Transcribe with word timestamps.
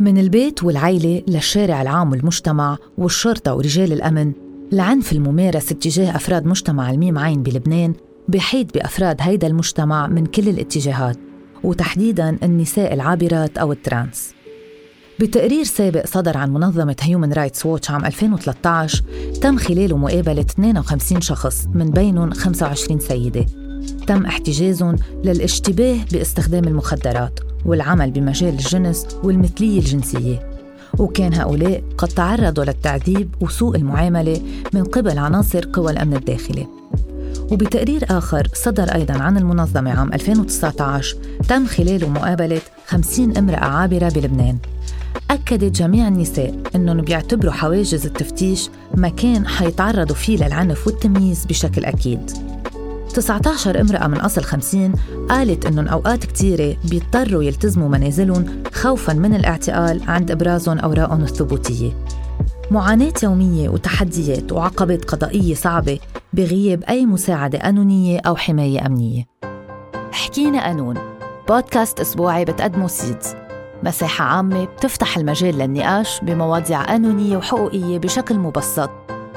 من 0.00 0.18
البيت 0.18 0.64
والعيلة 0.64 1.22
للشارع 1.28 1.82
العام 1.82 2.10
والمجتمع 2.10 2.78
والشرطة 2.98 3.54
ورجال 3.54 3.92
الأمن 3.92 4.32
العنف 4.72 5.12
الممارس 5.12 5.72
اتجاه 5.72 6.16
أفراد 6.16 6.46
مجتمع 6.46 6.90
الميم 6.90 7.18
عين 7.18 7.42
بلبنان 7.42 7.94
بيحيط 8.28 8.74
بأفراد 8.74 9.16
هيدا 9.20 9.46
المجتمع 9.46 10.06
من 10.06 10.26
كل 10.26 10.48
الاتجاهات 10.48 11.16
وتحديداً 11.64 12.36
النساء 12.42 12.94
العابرات 12.94 13.58
أو 13.58 13.72
ال 13.72 13.81
trans. 13.81 14.34
بتقرير 15.20 15.64
سابق 15.64 16.06
صدر 16.06 16.36
عن 16.36 16.52
منظمة 16.52 16.96
هيومن 17.00 17.32
رايتس 17.32 17.66
ووتش 17.66 17.90
عام 17.90 18.04
2013 18.04 19.02
تم 19.40 19.56
خلاله 19.56 19.96
مقابلة 19.96 20.40
52 20.40 21.20
شخص 21.20 21.66
من 21.74 21.90
بينهم 21.90 22.32
25 22.32 23.00
سيدة. 23.00 23.46
تم 24.06 24.26
احتجازهم 24.26 24.96
للاشتباه 25.24 25.98
باستخدام 26.12 26.64
المخدرات. 26.64 27.40
والعمل 27.66 28.10
بمجال 28.10 28.48
الجنس 28.48 29.06
والمثلية 29.22 29.78
الجنسية. 29.78 30.50
وكان 30.98 31.34
هؤلاء 31.34 31.82
قد 31.98 32.08
تعرضوا 32.08 32.64
للتعذيب 32.64 33.34
وسوء 33.40 33.76
المعاملة 33.76 34.40
من 34.72 34.84
قبل 34.84 35.18
عناصر 35.18 35.64
قوى 35.72 35.92
الأمن 35.92 36.16
الداخلي. 36.16 36.66
وبتقرير 37.50 38.04
آخر 38.10 38.48
صدر 38.54 38.94
أيضا 38.94 39.14
عن 39.14 39.36
المنظمة 39.36 39.90
عام 39.98 40.12
2019 40.12 41.16
تم 41.48 41.66
خلاله 41.66 42.08
مقابلة 42.08 42.60
50 42.86 43.36
امرأة 43.36 43.64
عابرة 43.64 44.08
بلبنان. 44.08 44.58
أكدت 45.30 45.76
جميع 45.76 46.08
النساء 46.08 46.54
أنهم 46.74 47.00
بيعتبروا 47.00 47.52
حواجز 47.52 48.06
التفتيش 48.06 48.70
مكان 48.94 49.46
حيتعرضوا 49.46 50.16
فيه 50.16 50.36
للعنف 50.44 50.86
والتمييز 50.86 51.44
بشكل 51.44 51.84
أكيد. 51.84 52.30
19 53.16 53.80
امرأة 53.80 54.06
من 54.06 54.20
أصل 54.20 54.42
50 54.42 54.92
قالت 55.28 55.66
إنهم 55.66 55.88
أوقات 55.88 56.24
كتيرة 56.24 56.76
بيضطروا 56.90 57.42
يلتزموا 57.42 57.88
منازلهم 57.88 58.62
خوفاً 58.72 59.12
من 59.12 59.34
الاعتقال 59.34 60.02
عند 60.08 60.30
إبرازهم 60.30 60.78
أوراقهم 60.78 61.22
الثبوتية. 61.22 61.92
معاناة 62.70 63.12
يومية 63.22 63.68
وتحديات 63.68 64.52
وعقبات 64.52 65.04
قضائية 65.04 65.54
صعبة 65.54 65.98
بغياب 66.32 66.84
أي 66.84 67.06
مساعدة 67.06 67.58
قانونية 67.58 68.20
أو 68.26 68.36
حماية 68.36 68.86
أمنية. 68.86 69.24
حكينا 70.12 70.64
قانون 70.64 70.96
بودكاست 71.48 72.00
أسبوعي 72.00 72.44
بتقدمه 72.44 72.86
سيدز. 72.86 73.34
مساحة 73.82 74.24
عامة 74.24 74.64
بتفتح 74.64 75.18
المجال 75.18 75.58
للنقاش 75.58 76.20
بمواضيع 76.22 76.82
قانونية 76.82 77.36
وحقوقية 77.36 77.98
بشكل 77.98 78.38
مبسط. 78.38 78.90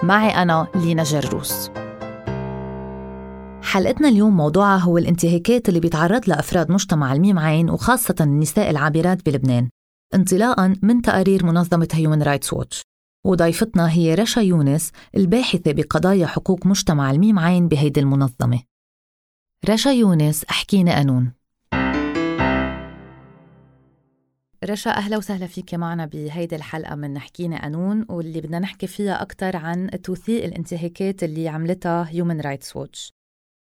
معي 0.04 0.30
أنا 0.30 0.68
لينا 0.76 1.04
جروس 1.04 1.72
حلقتنا 3.70 4.08
اليوم 4.08 4.38
موضوعها 4.38 4.78
هو 4.78 4.98
الانتهاكات 4.98 5.70
اللي 5.70 5.80
بيتعرض 5.80 6.30
لها 6.30 6.40
أفراد 6.40 6.72
مجتمع 6.72 7.14
الميم 7.14 7.40
عين 7.40 7.70
وخاصة 7.70 8.16
النساء 8.22 8.70
العابرات 8.70 9.26
بلبنان 9.26 9.70
انطلاقا 10.16 10.76
من 10.82 11.02
تقارير 11.02 11.46
منظمة 11.46 11.88
هيومن 11.94 12.24
رايتس 12.24 12.54
ووتش. 12.54 12.82
وضيفتنا 13.26 13.92
هي 13.92 14.16
رشا 14.16 14.40
يونس 14.40 14.92
الباحثة 15.18 15.72
بقضايا 15.72 16.28
حقوق 16.28 16.66
مجتمع 16.66 17.12
الميم 17.12 17.40
عين 17.40 17.68
بهيدي 17.68 18.00
المنظمة. 18.00 18.60
رشا 19.70 19.90
يونس 19.90 20.44
احكينا 20.44 20.96
قانون 20.96 21.32
رشا 24.64 24.92
أهلا 24.92 25.18
وسهلا 25.18 25.48
فيك 25.48 25.74
معنا 25.74 26.06
بهيدي 26.06 26.56
الحلقة 26.56 26.96
من 26.96 27.14
نحكينا 27.14 27.62
قانون 27.62 28.06
واللي 28.10 28.42
بدنا 28.42 28.60
نحكي 28.60 28.88
فيها 28.88 29.22
أكثر 29.22 29.58
عن 29.58 29.90
توثيق 30.04 30.44
الانتهاكات 30.44 31.24
اللي 31.24 31.48
عملتها 31.48 32.10
هيومن 32.10 32.42
رايتس 32.42 32.76
ووتش. 32.76 33.19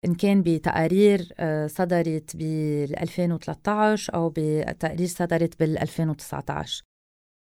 إن 0.05 0.15
كان 0.15 0.41
بتقارير 0.41 1.27
آه، 1.39 1.67
صدرت 1.67 2.35
بال 2.35 2.99
2013 2.99 4.13
أو 4.15 4.29
بتقارير 4.29 5.07
صدرت 5.07 5.59
بال 5.59 5.77
2019 5.77 6.83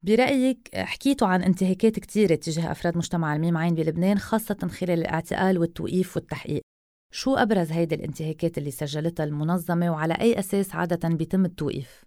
برأيك 0.03 0.69
حكيتوا 0.75 1.29
عن 1.29 1.43
انتهاكات 1.43 1.99
كثيرة 1.99 2.35
تجاه 2.35 2.73
أفراد 2.73 2.97
مجتمع 2.97 3.37
الميم 3.37 3.57
عين 3.57 3.75
بلبنان 3.75 4.19
خاصة 4.19 4.69
خلال 4.81 4.99
الاعتقال 4.99 5.59
والتوقيف 5.59 6.17
والتحقيق. 6.17 6.63
شو 7.13 7.35
أبرز 7.37 7.73
هيدي 7.73 7.95
الانتهاكات 7.95 8.59
اللي 8.59 8.71
سجلتها 8.71 9.25
المنظمة 9.25 9.91
وعلى 9.91 10.15
أي 10.15 10.39
أساس 10.39 10.75
عادة 10.75 11.09
بيتم 11.09 11.45
التوقيف؟ 11.45 12.05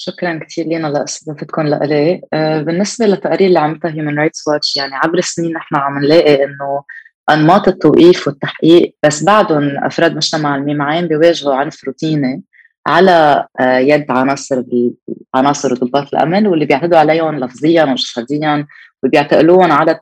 شكرا 0.00 0.38
كثير 0.44 0.66
لينا 0.66 0.86
لأستضافتكم 0.86 1.62
لإلي. 1.62 2.22
آه، 2.32 2.62
بالنسبة 2.62 3.06
للتقارير 3.06 3.48
اللي 3.48 3.58
عملتها 3.58 3.90
هيومن 3.90 4.18
رايتس 4.18 4.48
واتش 4.48 4.76
يعني 4.76 4.94
عبر 4.94 5.18
السنين 5.18 5.52
نحن 5.52 5.76
عم 5.76 5.98
نلاقي 5.98 6.44
إنه 6.44 6.84
أنماط 7.30 7.68
التوقيف 7.68 8.26
والتحقيق 8.26 8.94
بس 9.02 9.24
بعدهم 9.24 9.84
أفراد 9.84 10.16
مجتمع 10.16 10.56
الميم 10.56 10.82
عين 10.82 11.06
بيواجهوا 11.06 11.54
عنف 11.54 11.84
روتيني 11.84 12.42
على 12.86 13.46
آه، 13.60 13.78
يد 13.78 14.10
عناصر 14.10 14.62
عناصر 15.34 15.74
ضباط 15.74 16.14
الامن 16.14 16.46
واللي 16.46 16.64
بيعتدوا 16.64 16.98
عليهم 16.98 17.38
لفظيا 17.38 17.84
وجسديا 17.84 18.66
وبيعتقلوهم 19.02 19.72
عاده 19.72 20.00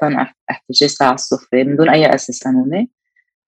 احتجاج 0.51 0.95
تعسفي 0.95 1.65
من 1.65 1.77
دون 1.77 1.89
أي 1.89 2.15
أساس 2.15 2.45
قانوني. 2.45 2.91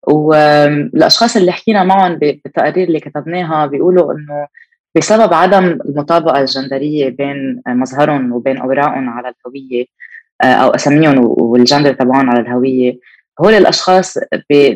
والاشخاص 0.06 1.36
اللي 1.36 1.52
حكينا 1.52 1.84
معهم 1.84 2.14
بالتقارير 2.14 2.88
اللي 2.88 3.00
كتبناها 3.00 3.66
بيقولوا 3.66 4.12
إنه 4.12 4.46
بسبب 4.94 5.34
عدم 5.34 5.64
المطابقة 5.64 6.40
الجندرية 6.40 7.08
بين 7.08 7.62
مظهرهم 7.66 8.32
وبين 8.32 8.58
أوراقهم 8.58 9.10
على 9.10 9.28
الهوية 9.28 9.84
آه، 10.42 10.46
أو 10.46 10.70
أساميهم 10.70 11.18
والجندر 11.24 11.92
تبعهم 11.92 12.30
على 12.30 12.40
الهوية 12.40 12.98
هول 13.40 13.54
الأشخاص 13.54 14.18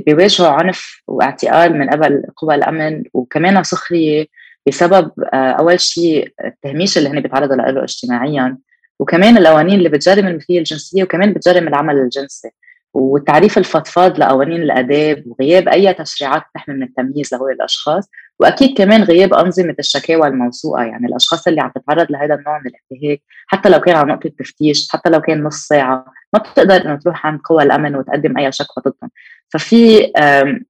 بيواجهوا 0.07 0.49
عنف 0.49 1.03
واعتقال 1.09 1.79
من 1.79 1.91
قبل 1.91 2.23
قوى 2.37 2.55
الأمن 2.55 3.03
وكمان 3.15 3.63
سخرية 3.63 4.27
بسبب 4.69 5.11
آه، 5.35 5.37
أول 5.37 5.81
شيء 5.81 6.33
التهميش 6.45 6.99
اللي 6.99 7.09
هن 7.09 7.21
بيتعرضوا 7.21 7.57
له 7.57 7.85
اجتماعيا 7.85 8.59
وكمان 8.99 9.37
القوانين 9.39 9.79
اللي 9.79 9.89
بتجرم 9.89 10.27
المثليه 10.27 10.59
الجنسية 10.59 11.03
وكمان 11.03 11.33
بتجرم 11.33 11.69
العمل 11.69 11.97
الجنسي. 11.99 12.51
والتعريف 12.95 13.59
الفضفاض 13.59 14.19
لقوانين 14.19 14.63
الآداب 14.63 15.25
وغياب 15.27 15.69
أي 15.69 15.95
تشريعات 15.95 16.43
تحمي 16.55 16.75
من 16.75 16.83
التمييز 16.83 17.35
لهول 17.35 17.53
الأشخاص 17.53 18.11
وأكيد 18.41 18.79
كمان 18.79 19.03
غياب 19.03 19.35
أنظمة 19.35 19.75
الشكاوى 19.79 20.27
الموثوقة 20.27 20.83
يعني 20.83 21.07
الأشخاص 21.07 21.49
اللي 21.49 21.61
عم 21.61 21.73
تتعرض 21.75 22.07
لهذا 22.11 22.35
النوع 22.35 22.59
من 22.59 22.67
الانتهاك 22.67 23.23
حتى 23.47 23.69
لو 23.69 23.81
كان 23.81 23.97
على 23.97 24.13
نقطة 24.13 24.31
تفتيش 24.39 24.89
حتى 24.91 25.11
لو 25.11 25.21
كان 25.21 25.43
نص 25.43 25.57
ساعة 25.57 26.05
ما 26.33 26.39
بتقدر 26.39 26.77
إنه 26.77 26.97
تروح 26.97 27.27
عند 27.27 27.41
قوى 27.41 27.63
الأمن 27.63 27.97
وتقدم 27.97 28.39
أي 28.39 28.53
شكوى 28.53 28.83
ضدهم. 28.87 29.11
ففي 29.49 30.13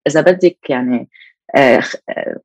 إذا 0.06 0.20
بدك 0.20 0.58
يعني 0.70 1.08
آه، 1.56 1.82
آه، 2.08 2.36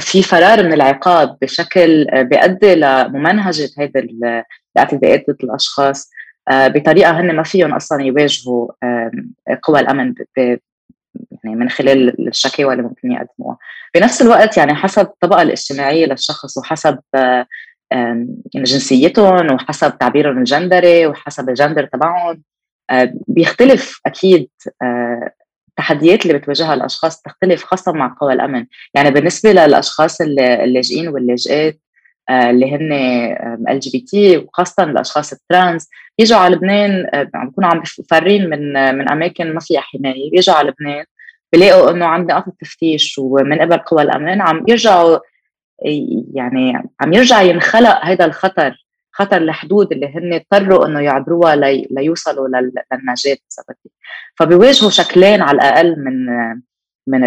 في 0.00 0.22
فرار 0.22 0.62
من 0.62 0.72
العقاب 0.72 1.38
بشكل 1.42 2.08
آه، 2.08 2.22
بيؤدي 2.22 2.74
لممنهجة 2.74 3.68
هذه 3.78 3.92
الإعتداءات 4.76 5.30
ضد 5.30 5.44
الأشخاص. 5.44 6.10
بطريقة 6.50 7.20
هن 7.20 7.36
ما 7.36 7.42
فيهم 7.42 7.74
أصلا 7.74 8.02
يواجهوا 8.02 8.68
قوى 9.62 9.80
الأمن 9.80 10.14
يعني 11.44 11.56
من 11.56 11.68
خلال 11.68 12.28
الشكاوى 12.28 12.72
اللي 12.72 12.82
ممكن 12.82 13.12
يقدموها. 13.12 13.58
بنفس 13.94 14.22
الوقت 14.22 14.56
يعني 14.56 14.74
حسب 14.74 15.02
الطبقة 15.02 15.42
الاجتماعية 15.42 16.06
للشخص 16.06 16.58
وحسب 16.58 16.98
يعني 17.92 18.26
جنسيتهم 18.54 19.52
وحسب 19.52 19.98
تعبيرهم 19.98 20.38
الجندري 20.38 21.06
وحسب 21.06 21.48
الجندر 21.48 21.84
تبعهم 21.86 22.42
بيختلف 23.28 24.00
أكيد 24.06 24.48
التحديات 25.68 26.26
اللي 26.26 26.38
بتواجهها 26.38 26.74
الأشخاص 26.74 27.22
تختلف 27.22 27.64
خاصه 27.64 27.92
مع 27.92 28.16
قوى 28.20 28.32
الأمن. 28.32 28.66
يعني 28.94 29.10
بالنسبة 29.10 29.52
للأشخاص 29.52 30.20
اللاجئين 30.20 31.08
واللاجئات 31.08 31.80
اللي 32.30 32.76
هن 32.76 32.92
LGBT 33.68 34.36
وخاصة 34.36 34.82
الأشخاص 34.82 35.32
ال 35.32 35.41
trans 35.41 35.88
بيجوا 36.18 36.38
على 36.38 36.54
لبنان 36.54 37.06
عم 37.34 37.48
بيكونوا 37.48 37.70
عم 37.70 37.82
فارين 38.10 38.50
من 38.50 38.72
من 38.98 39.10
أماكن 39.10 39.54
ما 39.54 39.60
فيها 39.60 39.80
حماية. 39.80 40.30
بيجوا 40.30 40.54
على 40.54 40.68
لبنان 40.68 41.04
بلاقوا 41.52 41.90
إنه 41.90 42.06
عم 42.06 42.22
نقاط 42.22 42.48
التفتيش 42.48 43.18
ومن 43.18 43.58
قبل 43.58 43.76
قوى 43.78 44.02
الامن 44.02 44.40
عم 44.40 44.64
يرجعوا 44.68 45.18
يعني 46.34 46.72
عم 47.00 47.12
يرجع 47.12 47.42
ينخلق 47.42 48.04
هذا 48.04 48.24
الخطر 48.24 48.86
خطر 49.12 49.36
الحدود 49.36 49.92
اللي 49.92 50.06
هن 50.06 50.32
اضطروا 50.32 50.86
إنه 50.86 51.00
يعبروها 51.00 51.56
لي 51.56 51.88
ليوصلوا 51.90 52.48
للنجاة 52.48 53.36
فبيواجهوا 54.34 54.90
شكلين 54.90 55.42
على 55.42 55.56
الأقل 55.56 56.04
من 56.04 56.26
من 57.06 57.24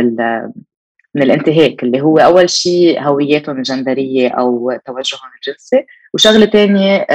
من 1.16 1.22
الانتهاك 1.22 1.84
اللي 1.84 2.02
هو 2.02 2.18
أول 2.18 2.50
شيء 2.50 3.02
هوياتهم 3.02 3.58
الجندريه 3.58 4.30
أو 4.30 4.80
توجههم 4.86 5.30
الجنسي 5.36 5.86
وشغلة 6.14 6.46
ثانية 6.46 7.06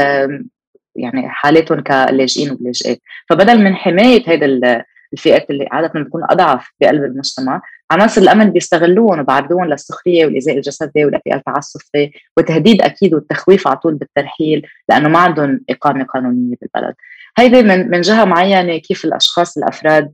يعني 0.96 1.28
حالاتهم 1.28 1.80
كلاجئين 1.80 2.50
ولاجئات. 2.60 3.00
فبدل 3.28 3.64
من 3.64 3.74
حماية 3.74 4.22
هيدا 4.26 4.82
الفئات 5.12 5.50
اللي 5.50 5.68
عادة 5.72 6.00
بتكون 6.00 6.22
أضعف 6.30 6.72
بقلب 6.80 7.04
المجتمع 7.04 7.62
عناصر 7.90 8.20
الأمن 8.22 8.50
بيستغلوهم 8.50 9.20
وبعرضوهم 9.20 9.64
للسخرية 9.64 10.24
والايذاء 10.24 10.56
الجسدي 10.56 11.04
والاعتقال 11.04 11.34
التعسفي 11.38 12.10
وتهديد 12.36 12.82
أكيد 12.82 13.14
والتخويف 13.14 13.68
على 13.68 13.76
طول 13.76 13.94
بالترحيل 13.94 14.66
لأنه 14.88 15.08
ما 15.08 15.18
عندهم 15.18 15.60
إقامة 15.70 16.04
قانونية 16.04 16.56
بالبلد. 16.60 16.94
هيدي 17.38 17.62
من 17.62 17.90
من 17.90 18.00
جهة 18.00 18.24
معينة 18.24 18.78
كيف 18.78 19.04
الأشخاص 19.04 19.58
الأفراد 19.58 20.12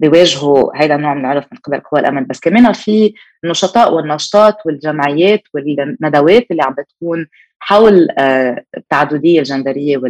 بيواجهوا 0.00 0.76
هذا 0.76 0.94
النوع 0.94 1.14
من 1.14 1.20
العنف 1.20 1.44
من 1.52 1.58
قبل 1.58 1.80
قوى 1.80 2.00
الامن 2.00 2.26
بس 2.26 2.40
كمان 2.40 2.72
في 2.72 3.14
النشطاء 3.44 3.94
والنشطات 3.94 4.56
والجمعيات 4.66 5.42
والندوات 5.54 6.46
اللي 6.50 6.62
عم 6.62 6.74
بتكون 6.74 7.26
حول 7.58 8.08
آه، 8.18 8.64
التعددية 8.76 9.38
الجندرية 9.38 10.00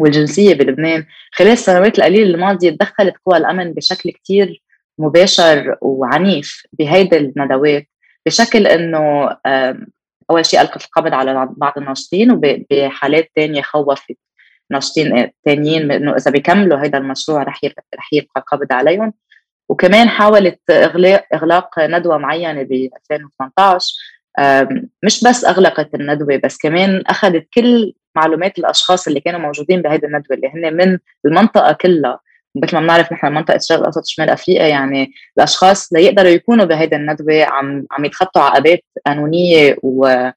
والجنسية 0.00 0.54
بلبنان. 0.54 1.06
خلال 1.32 1.50
السنوات 1.50 1.98
القليلة 1.98 2.34
الماضية 2.34 2.70
تدخلت 2.70 3.14
قوى 3.26 3.36
الأمن 3.36 3.72
بشكل 3.72 4.10
كتير 4.10 4.62
مباشر 4.98 5.76
وعنيف 5.80 6.62
بهيدي 6.72 7.16
الندوات 7.16 7.86
بشكل 8.26 8.66
إنه 8.66 9.36
أول 10.30 10.46
شيء 10.46 10.60
ألقت 10.60 10.84
القبض 10.84 11.14
على 11.14 11.48
بعض 11.56 11.72
الناشطين 11.78 12.30
وبحالات 12.30 13.30
ثانية 13.36 13.62
خوفت. 13.62 14.16
ناشطين 14.70 15.30
ثانيين 15.44 15.92
إنه 15.92 16.16
إذا 16.16 16.30
بيكملوا 16.30 16.78
هذا 16.78 16.98
المشروع 16.98 17.42
رح 17.42 17.60
رح 17.98 18.12
يبقى 18.12 18.40
القبض 18.40 18.72
عليهم. 18.72 19.12
وكمان 19.68 20.08
حاولت 20.08 20.60
اغلاق 20.70 21.24
إغلاق 21.34 21.78
ندوة 21.78 22.18
معينة 22.18 22.62
ب 22.62 22.72
2018 22.72 23.94
مش 25.02 25.24
بس 25.24 25.44
أغلقت 25.44 25.94
الندوة 25.94 26.40
بس 26.44 26.58
كمان 26.58 27.02
أخذت 27.06 27.46
كل 27.54 27.92
معلومات 28.16 28.58
الأشخاص 28.58 29.06
اللي 29.08 29.20
كانوا 29.20 29.40
موجودين 29.40 29.82
بهيدي 29.82 30.06
الندوة 30.06 30.36
اللي 30.36 30.48
هن 30.48 30.76
من 30.76 30.98
المنطقة 31.26 31.72
كلها. 31.72 32.20
مثل 32.56 32.76
ما 32.76 32.80
بنعرف 32.82 33.12
نحن 33.12 33.32
منطقة 33.32 33.56
الشرق 33.56 33.78
الأوسط 33.78 34.06
شمال 34.06 34.30
أفريقيا 34.30 34.66
يعني 34.66 35.12
الأشخاص 35.38 35.92
ليقدروا 35.92 36.30
يكونوا 36.30 36.64
بهيدي 36.64 36.96
الندوة 36.96 37.44
عم 37.44 37.86
عم 37.90 38.04
يتخطوا 38.04 38.42
عقبات 38.42 38.80
قانونية 39.06 39.76
و 39.82 40.30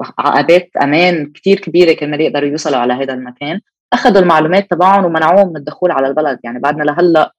وعقبات 0.00 0.70
أمان 0.82 1.32
كثير 1.32 1.60
كبيرة 1.60 1.92
كرمال 1.92 2.20
يقدروا 2.20 2.48
يوصلوا 2.48 2.78
على 2.78 2.92
هذا 2.92 3.14
المكان. 3.14 3.60
اخذوا 3.92 4.22
المعلومات 4.22 4.70
تبعهم 4.70 5.04
ومنعوهم 5.04 5.48
من 5.48 5.56
الدخول 5.56 5.90
على 5.90 6.06
البلد. 6.06 6.38
يعني 6.44 6.58
بعدنا 6.58 6.84
لهلأ 6.84 7.32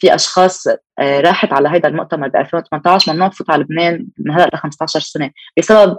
في 0.00 0.14
أشخاص 0.14 0.66
آه، 0.98 1.20
راحت 1.20 1.52
على 1.52 1.68
هذا 1.68 1.88
المؤتمر 1.88 2.28
ب 2.28 2.36
2018 2.36 3.12
ممنوع 3.12 3.28
تفوت 3.28 3.50
على 3.50 3.62
لبنان 3.62 4.06
من 4.18 4.30
هلأ 4.32 4.50
ل 4.54 4.56
15 4.56 5.00
سنة 5.00 5.30
بسبب 5.58 5.98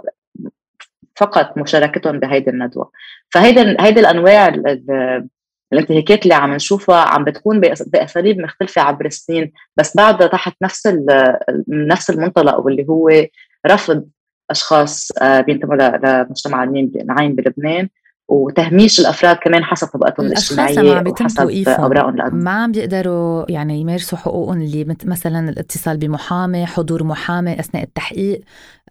فقط 1.16 1.58
مشاركتهم 1.58 2.20
بهيدي 2.20 2.50
الندوة. 2.50 2.90
فهيدي 3.30 3.76
هيدي 3.80 4.00
الأنواع 4.00 4.54
الانتهاكات 5.72 6.22
اللي 6.22 6.34
عم 6.34 6.54
نشوفها 6.54 6.96
عم 6.96 7.24
بتكون 7.24 7.60
بأساليب 7.86 8.38
مختلفة 8.38 8.82
عبر 8.82 9.06
السنين 9.06 9.52
بس 9.76 9.96
بعدها 9.96 10.26
تحت 10.26 10.56
نفس 10.62 10.88
نفس 11.68 12.10
المنطلق 12.10 12.58
واللي 12.58 12.86
هو 12.88 13.10
رفض 13.66 14.08
أشخاص 14.50 15.08
آه، 15.22 15.40
بينتموا 15.40 15.74
لمجتمع 15.74 16.64
النعيم 16.64 17.34
بلبنان 17.34 17.88
وتهميش 18.28 19.00
الأفراد 19.00 19.36
كمان 19.36 19.64
حسب 19.64 19.86
طبقتهم 19.86 20.26
الاجتماعية 20.26 21.04
وحسب 21.10 21.68
اوراقهم 21.68 22.36
ما 22.36 22.50
عم 22.50 22.72
بيقدروا 22.72 23.50
يعني 23.50 23.80
يمارسوا 23.80 24.18
حقوقهم 24.18 24.62
اللي 24.62 24.96
مثلا 25.04 25.48
الاتصال 25.48 25.96
بمحامي 25.96 26.66
حضور 26.66 27.04
محامي 27.04 27.60
أثناء 27.60 27.82
التحقيق 27.82 28.40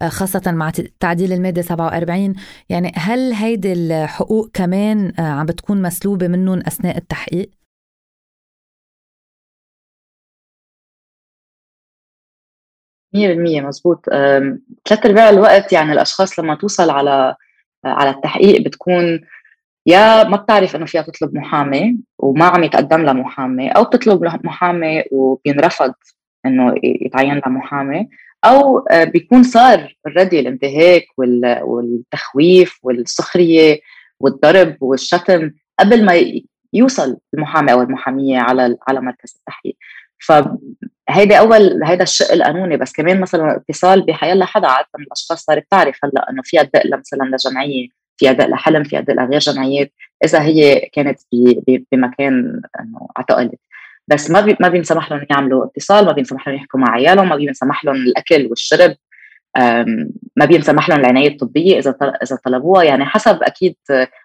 آه، 0.02 0.08
خاصة 0.08 0.42
مع 0.46 0.72
تعديل 1.00 1.32
المادة 1.32 1.62
47 1.62 2.34
يعني 2.68 2.92
هل 2.96 3.32
هيدي 3.32 3.72
الحقوق 3.72 4.50
كمان 4.52 5.12
آه، 5.18 5.22
عم 5.22 5.46
بتكون 5.46 5.82
مسلوبة 5.82 6.28
منهم 6.28 6.58
أثناء 6.58 6.96
التحقيق؟ 6.96 7.50
مية 13.14 13.28
بالمية 13.28 13.60
مزبوط 13.60 14.04
ثلاث 14.88 15.06
أرباع 15.06 15.28
الوقت 15.30 15.72
يعني 15.72 15.92
الأشخاص 15.92 16.38
لما 16.38 16.54
توصل 16.54 16.90
على 16.90 17.34
على 17.84 18.10
التحقيق 18.10 18.60
بتكون 18.60 19.20
يا 19.86 20.24
ما 20.24 20.36
بتعرف 20.36 20.76
إنه 20.76 20.86
فيها 20.86 21.02
تطلب 21.02 21.34
محامي 21.34 21.96
وما 22.18 22.44
عم 22.44 22.64
يتقدم 22.64 23.02
لها 23.02 23.12
محامي 23.12 23.68
أو 23.68 23.84
بتطلب 23.84 24.24
محامي 24.44 25.04
وبينرفض 25.12 25.94
إنه 26.46 26.74
يتعين 26.84 27.34
لها 27.34 27.48
محامي 27.48 28.08
أو 28.44 28.78
آه، 28.78 29.04
بيكون 29.04 29.42
صار 29.42 29.96
اوريدي 30.06 30.40
الانتهاك 30.40 31.04
والتخويف 31.64 32.78
والسخرية 32.82 33.80
والضرب 34.20 34.76
والشتم 34.80 35.50
قبل 35.78 36.04
ما 36.04 36.24
يوصل 36.72 37.16
المحامي 37.34 37.72
أو 37.72 37.82
المحامية 37.82 38.38
على 38.38 38.76
على 38.88 39.00
مركز 39.00 39.34
التحقيق. 39.38 39.76
فهيدا 40.20 41.36
أول 41.36 41.84
هيدا 41.84 42.02
الشق 42.02 42.32
القانوني 42.32 42.76
بس 42.76 42.92
كمان 42.92 43.20
مثلا 43.20 43.56
اتصال 43.56 44.02
بحيلا 44.02 44.44
حدا 44.44 44.68
عادة 44.68 44.88
من 44.98 45.04
الأشخاص 45.04 45.44
صارت 45.44 45.66
تعرف 45.70 45.98
هلأ 46.04 46.30
إنه 46.30 46.42
فيها 46.44 46.62
تدق 46.62 46.98
مثلا 46.98 47.24
لجمعية 47.24 47.88
فيها 48.16 48.32
دق 48.32 48.46
لحلم 48.46 48.84
فيها 48.84 49.00
دق 49.00 49.14
لغير 49.14 49.40
جمعيات 49.40 49.92
إذا 50.24 50.42
هي 50.42 50.88
كانت 50.92 51.20
بمكان 51.92 52.60
إنه 52.80 53.08
اعتقلت. 53.18 53.60
بس 54.08 54.30
ما 54.30 54.40
بي 54.40 54.56
ما 54.60 54.68
بينسمح 54.68 55.10
لهم 55.12 55.26
يعملوا 55.30 55.64
اتصال 55.64 56.04
ما 56.04 56.12
بينسمح 56.12 56.48
لهم 56.48 56.56
يحكوا 56.56 56.80
مع 56.80 56.90
عيالهم 56.90 57.28
ما 57.28 57.36
بينسمح 57.36 57.84
لهم 57.84 57.96
الأكل 57.96 58.46
والشرب 58.46 58.96
ما 60.36 60.44
بينسمح 60.44 60.88
لهم 60.88 61.00
العناية 61.00 61.28
الطبية 61.28 61.78
إذا 61.78 61.96
إذا 62.22 62.38
طلبوها. 62.44 62.84
يعني 62.84 63.04
حسب 63.04 63.42
أكيد 63.42 63.76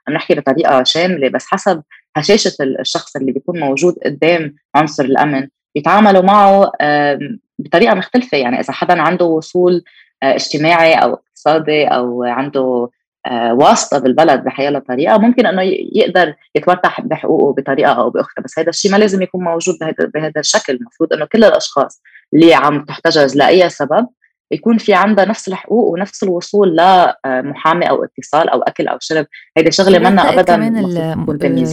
عم 0.07 0.13
نحكي 0.13 0.35
بطريقة 0.35 0.83
شاملة 0.83 1.29
بس 1.29 1.45
حسب 1.47 1.83
هشاشة 2.15 2.55
الشخص 2.61 3.15
اللي 3.15 3.31
بيكون 3.31 3.59
موجود 3.59 3.95
قدام 4.05 4.55
عنصر 4.75 5.03
الأمن 5.03 5.47
بيتعاملوا 5.75 6.21
معه 6.21 6.71
بطريقة 7.59 7.93
مختلفة. 7.93 8.37
يعني 8.37 8.59
إذا 8.59 8.73
حدا 8.73 9.01
عنده 9.01 9.25
وصول 9.25 9.83
آه، 10.23 10.35
اجتماعي 10.35 10.93
أو 10.93 11.13
اقتصادي 11.13 11.85
أو 11.85 12.23
عنده 12.23 12.89
آه، 13.25 13.53
واسطة 13.53 13.99
بالبلد 13.99 14.43
بحيالله 14.43 14.79
طريقة 14.79 15.17
ممكن 15.17 15.45
إنه 15.45 15.61
يقدر 15.93 16.33
يطالب 16.55 17.01
بحقوقه 17.01 17.53
بطريقة 17.61 17.91
أو 17.91 18.09
بأخرى. 18.09 18.43
بس 18.43 18.59
هذا 18.59 18.69
الشيء 18.69 18.91
ما 18.91 18.97
لازم 18.97 19.21
يكون 19.21 19.43
موجود 19.43 19.75
بهذا 19.81 20.11
بهذا 20.13 20.39
الشكل. 20.39 20.73
المفروض 20.73 21.13
إنه 21.13 21.25
كل 21.25 21.43
الأشخاص 21.43 22.01
اللي 22.33 22.53
عم 22.53 22.85
تحتجز 22.85 23.37
لأي 23.37 23.69
سبب 23.69 24.07
يكون 24.51 24.77
في 24.77 24.93
عندها 24.93 25.25
نفس 25.25 25.47
الحقوق 25.47 25.93
ونفس 25.93 26.23
الوصول 26.23 26.77
لمحامي 27.25 27.89
أو 27.89 28.03
اتصال 28.03 28.49
أو 28.49 28.61
أكل 28.61 28.87
أو 28.87 28.97
شرب. 29.01 29.25
هيدي 29.57 29.71
شغلة 29.71 29.99
منا 29.99 30.29
ابدا 30.29 30.55
كمان 30.55 30.77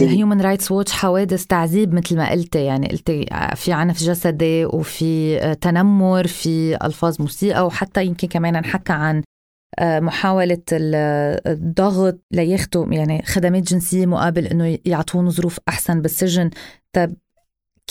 ال 0.01 0.08
Human 0.08 0.41
Rights 0.41 0.71
Watch 0.71 0.91
حوادث 0.91 1.45
تعذيب 1.45 1.93
مثل 1.93 2.17
ما 2.17 2.31
قلتي. 2.31 2.65
يعني 2.65 2.87
قلتي 2.87 3.25
في 3.55 3.73
عنف 3.73 3.97
جسدي 3.97 4.65
وفي 4.65 5.39
تنمر 5.61 6.27
في 6.27 6.77
ألفاظ 6.85 7.21
مسيئه 7.21 7.61
وحتى 7.61 8.05
يمكن 8.05 8.27
كمان 8.27 8.53
نحكى 8.53 8.93
عن 8.93 9.23
آه، 9.79 9.99
محاولة 9.99 10.61
الضغط 10.71 12.19
لياخذوا 12.31 12.93
يعني 12.93 13.23
خدمات 13.25 13.63
جنسية 13.63 14.05
مقابل 14.05 14.47
إنه 14.47 14.77
يعطون 14.85 15.29
ظروف 15.29 15.59
أحسن 15.69 16.01
بالسجن. 16.01 16.49
طب 16.93 17.13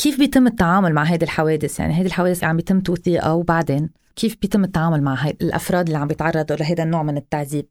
كيف 0.02 0.18
بيتم 0.18 0.46
التعامل 0.46 0.94
مع 0.94 1.02
هذه 1.02 1.22
الحوادث؟ 1.24 1.80
يعني 1.80 1.92
هذه 1.94 2.06
الحوادث 2.06 2.44
عم 2.44 2.56
بيتم 2.56 2.80
توثيقها 2.80 3.32
وبعدين 3.32 3.90
كيف 4.16 4.36
بيتم 4.42 4.64
التعامل 4.64 5.02
مع 5.02 5.14
هاي 5.14 5.36
الأفراد 5.42 5.86
اللي 5.86 5.98
عم 5.98 6.08
بيتعرضوا 6.08 6.56
لهذا 6.56 6.82
النوع 6.84 7.02
من 7.02 7.16
التعذيب؟ 7.16 7.66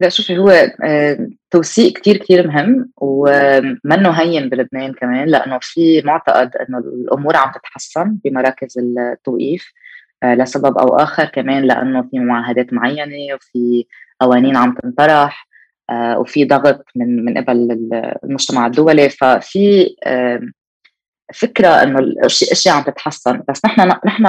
لا 0.00 0.08
شوفي 0.08 0.38
هو 0.38 0.50
آه، 0.84 1.28
توثيق 1.50 1.92
كتير 1.98 2.16
كتير 2.16 2.46
مهم 2.48 2.92
ومنه 2.96 4.10
هين 4.10 4.48
بلبنان 4.48 4.92
كمان 4.92 5.28
لأنه 5.28 5.58
في 5.62 6.02
معتقد 6.02 6.56
إنه 6.56 6.78
الأمور 6.78 7.36
عم 7.36 7.52
تتحسن 7.52 8.18
بمراكز 8.24 8.78
التوقيف 8.78 9.72
آه، 10.22 10.34
لسبب 10.34 10.78
أو 10.78 10.96
آخر 10.96 11.24
كمان 11.24 11.64
لأنه 11.64 12.02
في 12.02 12.18
معاهدات 12.18 12.72
معينة 12.72 13.34
وفي 13.34 13.86
قوانين 14.20 14.56
عم 14.56 14.74
تنطرح. 14.74 15.51
وفي 15.90 16.44
ضغط 16.44 16.84
من 16.96 17.24
من 17.24 17.38
قبل 17.38 17.78
المجتمع 18.24 18.66
الدولي. 18.66 19.08
ففي 19.08 19.96
فكرة 21.34 21.68
إنه 21.68 21.98
الاشياء 21.98 22.74
عم 22.76 22.82
تتحسن. 22.82 23.42
بس 23.48 23.64
نحن 23.64 23.88
نحن 24.06 24.24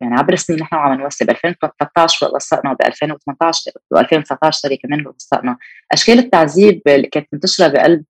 يعني 0.00 0.14
عبر 0.14 0.32
السنين 0.32 0.60
نحن 0.60 0.74
عم 0.76 1.00
نوثق 1.00 1.26
ب 1.26 1.30
2013 1.30 2.30
وثقنا 2.34 2.72
ب 2.72 2.82
2018 2.86 3.70
و 3.90 3.98
2019 3.98 4.60
سوري 4.60 4.76
كمان 4.76 5.06
وثقنا 5.06 5.56
أشكال 5.92 6.18
التعذيب 6.18 6.82
اللي 6.86 7.06
كانت 7.06 7.26
منتشرة 7.32 7.68
بقلب 7.68 8.04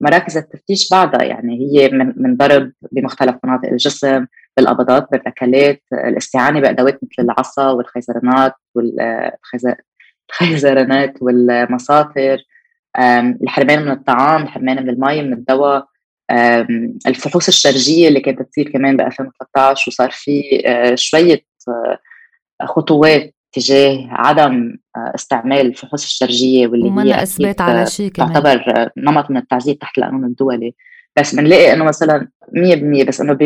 مراكز 0.00 0.36
التفتيش 0.36 0.88
بعدها 0.90 1.22
يعني 1.22 1.58
هي 1.58 1.88
من 1.88 2.12
من 2.16 2.36
ضرب 2.36 2.72
بمختلف 2.92 3.36
مناطق 3.44 3.68
الجسم 3.68 4.26
بالقبضات 4.56 5.08
بالركلات 5.12 5.82
الاستعانه 5.92 6.60
بأدوات 6.60 7.00
مثل 7.02 7.30
العصا 7.30 7.70
والخيزرانات 7.70 8.52
والخيزرانات 10.28 11.14
والمساطر 11.20 12.38
الحرمان 13.42 13.82
من 13.82 13.90
الطعام 13.90 14.42
الحرمان 14.42 14.82
من 14.82 14.90
المي 14.90 15.22
من 15.22 15.32
الدواء 15.32 15.86
الفحوص 17.06 17.48
الشرجية 17.48 18.08
اللي 18.08 18.20
كانت 18.20 18.42
تصير 18.42 18.70
كمان 18.70 18.96
ب 18.96 19.00
2013 19.00 19.84
وصار 19.88 20.10
في 20.10 20.62
آه، 20.66 20.94
شوية 20.94 21.44
آه، 21.68 21.98
خطوات 22.66 23.34
تجاه 23.52 24.08
عدم 24.10 24.76
آه، 24.96 25.12
استعمال 25.14 25.66
الفحوص 25.66 26.04
الشرجية 26.04 26.66
واللي 26.66 27.14
هي 27.14 27.22
اثبات 27.22 27.60
على 27.60 27.86
شيء 27.86 28.10
كمان. 28.10 28.32
تعتبر 28.32 28.88
نمط 28.96 29.30
من 29.30 29.36
التعذيب 29.36 29.78
تحت 29.78 29.98
القانون 29.98 30.24
الدولي 30.24 30.74
بس 31.16 31.34
بنلاقي 31.34 31.72
إنه 31.72 31.84
مثلا 31.84 32.28
100% 32.52 33.04
بس 33.04 33.20
إنه 33.20 33.38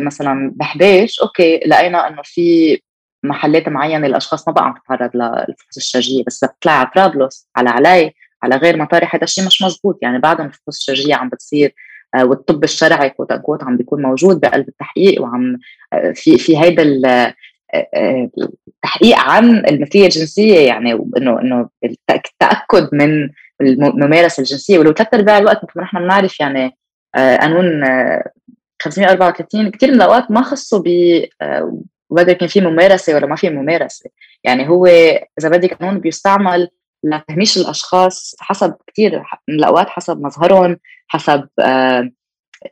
مثلا 0.00 0.52
بحبيش 0.56 1.20
أوكي 1.20 1.60
لقينا 1.66 2.08
إنه 2.08 2.22
في 2.24 2.80
محلات 3.24 3.68
معينة 3.68 4.06
الأشخاص 4.06 4.48
ما 4.48 4.54
بقى 4.54 4.64
عم 4.64 4.74
تتعرض 4.74 5.10
للفحوص 5.16 5.76
الشرجيه 5.76 6.24
بس 6.26 6.44
بتطلع 6.44 6.72
على 6.72 6.90
طرابلس 6.94 7.48
على 7.56 8.12
على 8.42 8.49
على 8.49 8.56
غير 8.56 8.76
مطارح 8.76 9.14
هذا 9.14 9.24
الشيء 9.24 9.46
مش 9.46 9.62
مزبوط. 9.62 9.98
يعني 10.02 10.18
بعدهم 10.18 10.46
الفحوص 10.46 10.76
الشرجيه 10.76 11.14
عم 11.14 11.28
بتصير 11.28 11.74
آه، 12.14 12.24
والطب 12.24 12.64
الشرعي 12.64 13.10
quote 13.10 13.32
quote 13.32 13.64
عم 13.64 13.76
بيكون 13.76 14.02
موجود 14.02 14.40
بقلب 14.40 14.68
التحقيق 14.68 15.22
وعم 15.22 15.58
آه، 15.92 16.12
في 16.12 16.38
في 16.38 16.58
هيدا 16.58 16.82
التحقيق 18.68 19.18
عن 19.18 19.66
المثليه 19.66 20.04
الجنسية. 20.04 20.66
يعني 20.66 20.92
إنه 20.92 21.40
إنه 21.40 21.68
التأكد 22.10 22.88
من 22.92 23.30
الممارسة 23.60 24.40
الجنسية. 24.40 24.78
ولو 24.78 24.92
ثلاث 24.92 25.14
أرباع 25.14 25.38
الوقت 25.38 25.64
مثل 25.64 25.72
ما 25.76 25.82
نحن 25.82 25.98
بنعرف 25.98 26.40
يعني 26.40 26.76
قانون 27.14 27.84
534 28.82 29.70
كثير 29.70 29.88
من 29.88 29.94
الأوقات 29.94 30.30
ما 30.30 30.42
خصوا 30.42 30.82
ب 30.84 30.88
وبدأ 32.10 32.32
كان 32.32 32.48
في 32.48 32.60
ممارسة 32.60 33.14
ولا 33.14 33.26
ما 33.26 33.36
في 33.36 33.50
ممارسة. 33.50 34.10
يعني 34.44 34.68
هو 34.68 34.86
إذا 35.38 35.48
بدك 35.48 35.74
قانون 35.74 36.00
بيستعمل 36.00 36.68
لتهميش 37.04 37.56
الأشخاص 37.56 38.36
حسب 38.40 38.74
كثير 38.86 39.22
من 39.48 39.54
الأوقات 39.54 39.88
حسب 39.88 40.20
مظهرهم 40.20 40.78
حسب 41.08 41.48
آه، 41.60 42.10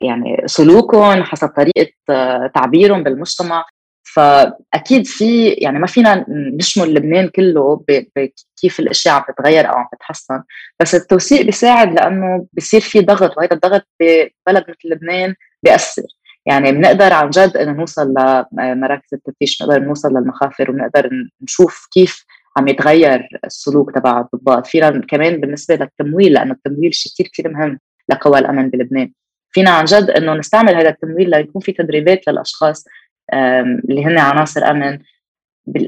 يعني 0.00 0.42
سلوكهم 0.46 1.22
حسب 1.22 1.48
طريقة 1.48 1.92
آه، 2.10 2.50
تعبيرهم 2.54 3.02
بالمجتمع. 3.02 3.64
فأكيد 4.14 5.06
في 5.06 5.48
يعني 5.48 5.78
ما 5.78 5.86
فينا 5.86 6.26
نشمل 6.28 6.94
لبنان 6.94 7.28
كله 7.28 7.84
بكيف 7.88 8.80
الأشياء 8.80 9.14
عم 9.14 9.24
تتغير 9.28 9.68
أو 9.68 9.74
عم 9.74 9.86
تتحسن. 9.92 10.42
بس 10.80 10.94
التوثيق 10.94 11.42
بيساعد 11.42 11.94
لأنه 11.94 12.46
بصير 12.52 12.80
في 12.80 13.00
ضغط 13.00 13.38
وهذا 13.38 13.52
الضغط 13.52 13.86
ببلد 14.00 14.64
مثل 14.68 14.78
لبنان 14.84 15.34
بيأثر. 15.62 16.02
يعني 16.46 16.72
بنقدر 16.72 17.12
عن 17.12 17.30
جد 17.30 17.56
انه 17.56 17.72
نوصل 17.72 18.14
لمراكز 18.52 19.08
التفتيش 19.12 19.62
بنقدر 19.62 19.82
نوصل 19.82 20.08
للمخافر 20.08 20.70
وبنقدر 20.70 21.10
نشوف 21.42 21.88
كيف 21.92 22.24
عم 22.56 22.68
يتغير 22.68 23.28
السلوك 23.44 23.94
تبع 23.94 24.20
الضباط 24.20 24.66
فينا 24.66 24.90
كمان 25.08 25.40
بالنسبة 25.40 25.74
للتمويل 25.74 26.32
لأنه 26.32 26.52
التمويل 26.52 26.94
شيء 26.94 27.12
كثير 27.12 27.28
كثير 27.32 27.48
مهم 27.48 27.78
لقوى 28.08 28.38
الأمن 28.38 28.70
بلبنان. 28.70 29.12
فينا 29.50 29.70
عن 29.70 29.84
جد 29.84 30.10
إنه 30.10 30.34
نستعمل 30.34 30.74
هذا 30.74 30.88
التمويل 30.88 31.30
ليكون 31.30 31.62
في 31.62 31.72
تدريبات 31.72 32.28
للأشخاص 32.28 32.84
اللي 33.90 34.04
هن 34.04 34.18
عناصر 34.18 34.64
أمن 34.64 34.98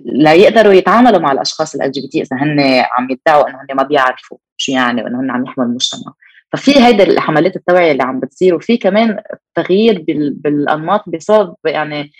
لا 0.05 0.35
يقدروا 0.35 0.73
يتعاملوا 0.73 1.19
مع 1.19 1.33
الأشخاص 1.33 1.75
LGBT 1.75 2.23
إذا 2.23 2.37
هن 2.37 2.61
عم 2.99 3.09
يدعوا 3.11 3.49
إنه 3.49 3.59
هن 3.59 3.77
ما 3.77 3.83
بيعرفوا 3.83 4.39
شو 4.57 4.73
يعني 4.73 5.03
وإنه 5.03 5.21
هن 5.21 5.31
عم 5.31 5.45
يحموا 5.45 5.67
المجتمع. 5.67 6.13
ففي 6.57 6.81
هيدا 6.81 7.05
الحملات 7.05 7.57
التوعية 7.57 7.93
اللي 7.93 8.03
عم 8.03 8.21
بتصير 8.21 8.55
وفي 8.55 8.77
كمان 8.77 9.23
تغيير 9.55 10.05
بالأنماط 10.37 11.09
بسبب 11.09 11.55
يعني 11.65 12.13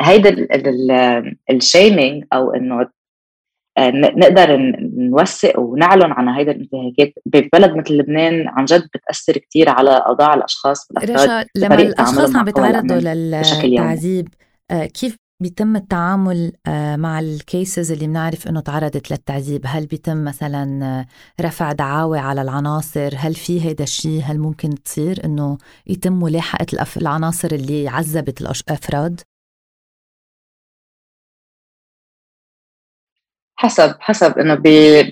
هيدا 0.00 0.48
ال 1.50 1.59
shaming 1.59 2.24
أو 2.32 2.54
إنه 2.54 2.88
آه، 3.78 3.90
نقدر 3.90 4.56
نوثق 4.96 5.58
ونعلن 5.58 6.12
عن 6.12 6.28
هيدا 6.28 6.52
الانتهاكات. 6.52 7.14
ببلد 7.26 7.76
مثل 7.76 7.94
لبنان 7.94 8.48
عن 8.48 8.64
جد 8.64 8.88
بتأثر 8.94 9.38
كثير 9.38 9.68
على 9.68 9.90
اوضاع 9.90 10.34
الأشخاص 10.34 10.88
رشا 11.04 11.46
لما 11.56 11.74
الأشخاص 11.74 12.36
عم 12.36 12.44
بيتعرضوا 12.44 12.96
للتعذيب 12.96 14.28
آه، 14.70 14.86
كيف 14.86 15.16
بيتم 15.42 15.76
التعامل 15.76 16.52
آه، 16.66 16.96
مع 16.96 17.20
ال 17.20 17.32
cases 17.32 17.92
اللي 17.92 18.06
بنعرف 18.06 18.48
إنه 18.48 18.60
تعرضت 18.60 19.10
للتعذيب؟ 19.10 19.62
هل 19.66 19.86
بيتم 19.86 20.24
مثلا 20.24 21.06
رفع 21.40 21.72
دعاوى 21.72 22.18
على 22.18 22.42
العناصر؟ 22.42 23.10
هل 23.16 23.34
في 23.34 23.60
هيدا 23.64 23.84
الشيء؟ 23.84 24.22
هل 24.24 24.38
ممكن 24.38 24.82
تصير 24.82 25.24
إنه 25.24 25.58
يتم 25.86 26.12
ملاحقة 26.12 26.66
العناصر 26.96 27.48
اللي 27.52 27.88
عذبت 27.88 28.40
الافراد 28.40 29.20
حسب 33.56 33.96
حسب 34.00 34.38
إنه 34.38 34.54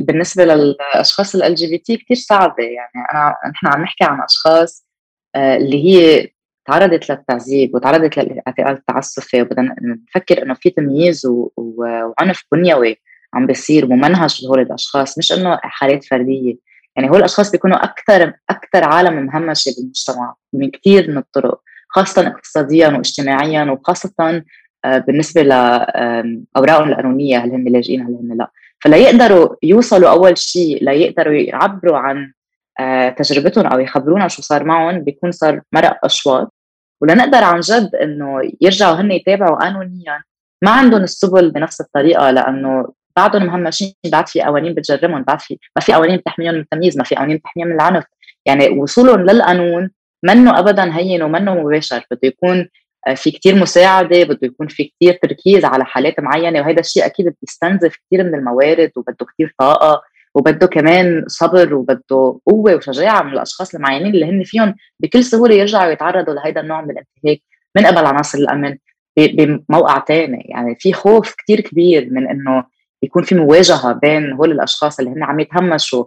بالنسبة 0.00 0.44
للأشخاص 0.44 1.34
LGBT 1.34 1.96
كثير 1.96 2.16
صعبة. 2.16 2.64
يعني 2.64 3.06
أنا 3.12 3.34
نحن 3.50 3.66
عم 3.66 3.82
نحكي 3.82 4.04
عن 4.04 4.20
أشخاص 4.22 4.86
آه، 5.34 5.56
اللي 5.56 5.84
هي 5.84 6.30
تعرضت 6.70 7.10
للتعذيب 7.10 7.74
وتعرضت 7.74 8.18
للاعتقال 8.18 8.74
التعسفي 8.76 9.42
وبدنا 9.42 9.76
نفكر 9.82 10.42
إنه 10.42 10.54
في 10.54 10.70
تمييز 10.70 11.26
وعنف 11.56 12.44
بنيوي 12.52 12.96
عم 13.34 13.46
بيصير 13.46 13.86
ممنهج 13.86 14.44
لهول 14.44 14.60
الأشخاص 14.60 15.18
مش 15.18 15.32
إنه 15.32 15.58
حالات 15.62 16.04
فردية. 16.04 16.54
يعني 16.96 17.10
هول 17.10 17.18
الأشخاص 17.18 17.50
بيكونوا 17.50 17.84
أكثر 17.84 18.32
أكثر 18.50 18.84
عالم 18.84 19.26
مهمشة 19.26 19.72
بالمجتمع 19.78 20.34
من 20.52 20.70
كثير 20.70 21.10
من 21.10 21.18
الطرق 21.18 21.60
خاصه 21.88 22.26
اقتصاديا 22.26 22.88
واجتماعيا 22.88 23.70
وخاصه 23.70 24.42
آه، 24.84 24.98
بالنسبة 24.98 25.42
لاوراقهم 25.42 26.88
القانونية 26.88 27.38
هل 27.38 27.50
هم 27.50 27.68
لاجئين 27.68 28.00
هل 28.00 28.14
هم 28.14 28.32
لا. 28.38 28.50
فلا 28.80 28.96
يقدروا 28.96 29.56
يوصلوا 29.62 30.10
أول 30.10 30.38
شيء 30.38 30.84
ليقدروا 30.84 31.34
يعبروا 31.34 31.98
عن 31.98 32.32
آه، 32.80 33.08
تجربتهم 33.08 33.66
أو 33.66 33.78
يخبرونا 33.78 34.28
شو 34.28 34.42
صار 34.42 34.64
معهم 34.64 35.00
بيكون 35.00 35.30
صار 35.32 35.60
مرق 35.72 36.04
أشواط. 36.04 36.59
ولنقدر 37.02 37.44
عن 37.44 37.60
جد 37.60 37.94
إنه 37.94 38.52
يرجعوا 38.60 38.94
هن 39.00 39.12
يتابعوا 39.12 39.56
قانونيا. 39.56 40.22
ما 40.62 40.70
عندهم 40.70 41.02
السبل 41.02 41.50
بنفس 41.50 41.80
الطريقة 41.80 42.30
لأنه 42.30 42.92
بعدهم 43.16 43.46
مهمشين 43.46 43.94
بعد 44.06 44.28
في 44.28 44.42
قوانين 44.42 44.74
بتجرمهم 44.74 45.22
بعد 45.22 45.40
في 45.40 45.58
ما 45.76 45.82
في 45.82 45.92
قوانين 45.92 46.16
بتحميهم 46.16 46.54
من 46.54 46.60
التمييز 46.60 46.98
ما 46.98 47.04
في 47.04 47.14
قوانين 47.14 47.36
بتحميهم 47.36 47.68
من 47.68 47.74
العنف. 47.74 48.04
يعني 48.46 48.68
وصولهم 48.68 49.20
للقانون 49.20 49.90
منه 50.24 50.58
ابدا 50.58 50.96
هين 50.96 51.22
ومنه 51.22 51.54
مباشر. 51.54 52.06
بده 52.10 52.20
يكون 52.22 52.68
آه، 53.06 53.14
في 53.14 53.30
كتير 53.30 53.54
مساعدة 53.54 54.24
بده 54.24 54.38
يكون 54.42 54.66
في 54.68 54.84
كتير 54.84 55.18
تركيز 55.22 55.64
على 55.64 55.84
حالات 55.84 56.20
معينة 56.20 56.60
وهذا 56.60 56.80
الشيء 56.80 57.06
أكيد 57.06 57.34
بيستنزف 57.42 57.96
كتير 57.96 58.24
من 58.24 58.34
الموارد 58.34 58.90
وبده 58.96 59.26
كتير 59.34 59.54
طاقة. 59.58 60.02
وبده 60.34 60.66
كمان 60.66 61.24
صبر 61.26 61.74
وبده 61.74 62.40
قوة 62.46 62.74
وشجاعة 62.74 63.22
من 63.22 63.32
الأشخاص 63.32 63.74
المعنيين 63.74 64.14
اللي 64.14 64.26
هن 64.26 64.42
فيهم 64.44 64.74
بكل 65.00 65.24
سهولة 65.24 65.54
يرجعوا 65.54 65.92
يتعرضوا 65.92 66.34
لهذا 66.34 66.60
النوع 66.60 66.80
من 66.80 66.90
الانتهاك 66.90 67.42
من 67.76 67.86
قبل 67.86 68.06
عناصر 68.06 68.38
الأمن 68.38 68.76
بموقع 69.18 70.04
ثاني 70.04 70.46
يعني 70.48 70.76
في 70.78 70.92
خوف 70.92 71.34
كتير 71.34 71.60
كبير 71.60 72.08
من 72.10 72.28
إنه 72.28 72.64
يكون 73.02 73.22
في 73.22 73.34
مواجهة 73.34 73.92
بين 73.92 74.32
هول 74.32 74.52
الأشخاص 74.52 74.98
اللي 74.98 75.10
هن 75.10 75.22
عم 75.22 75.40
يتهمشوا 75.40 76.04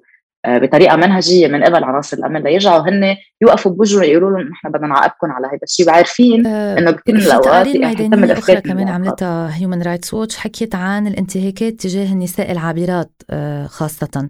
بطريقة 0.48 0.96
منهجية 0.96 1.48
من 1.48 1.64
قبل 1.64 1.84
عناصر 1.84 2.18
الامن 2.18 2.44
ليرجعوا 2.44 2.90
هن 2.90 3.16
يوقفوا 3.42 3.72
بوجههم 3.72 4.04
يقولوا 4.04 4.32
لهم 4.32 4.48
نحن 4.50 4.72
بدنا 4.72 4.88
نعاقبكم 4.88 5.32
على 5.32 5.48
هذا 5.48 5.60
الشيء. 5.64 5.88
وعارفين 5.88 6.48
آه 6.48 6.80
إنه 6.80 7.00
من 7.08 7.18
الأوقات 7.18 7.68
تم 7.68 8.24
أخرى 8.24 8.62
كمان 8.62 8.88
عملتها 8.88 9.58
Human 9.58 9.82
Rights 9.82 10.14
Watch 10.14 10.38
حكيت 10.38 10.76
عن 10.76 11.08
الانتهاكات 11.08 11.74
تجاه 11.74 12.14
النساء 12.14 12.52
العابرات 12.52 13.12
آه 13.30 13.66
خاصة. 13.66 14.30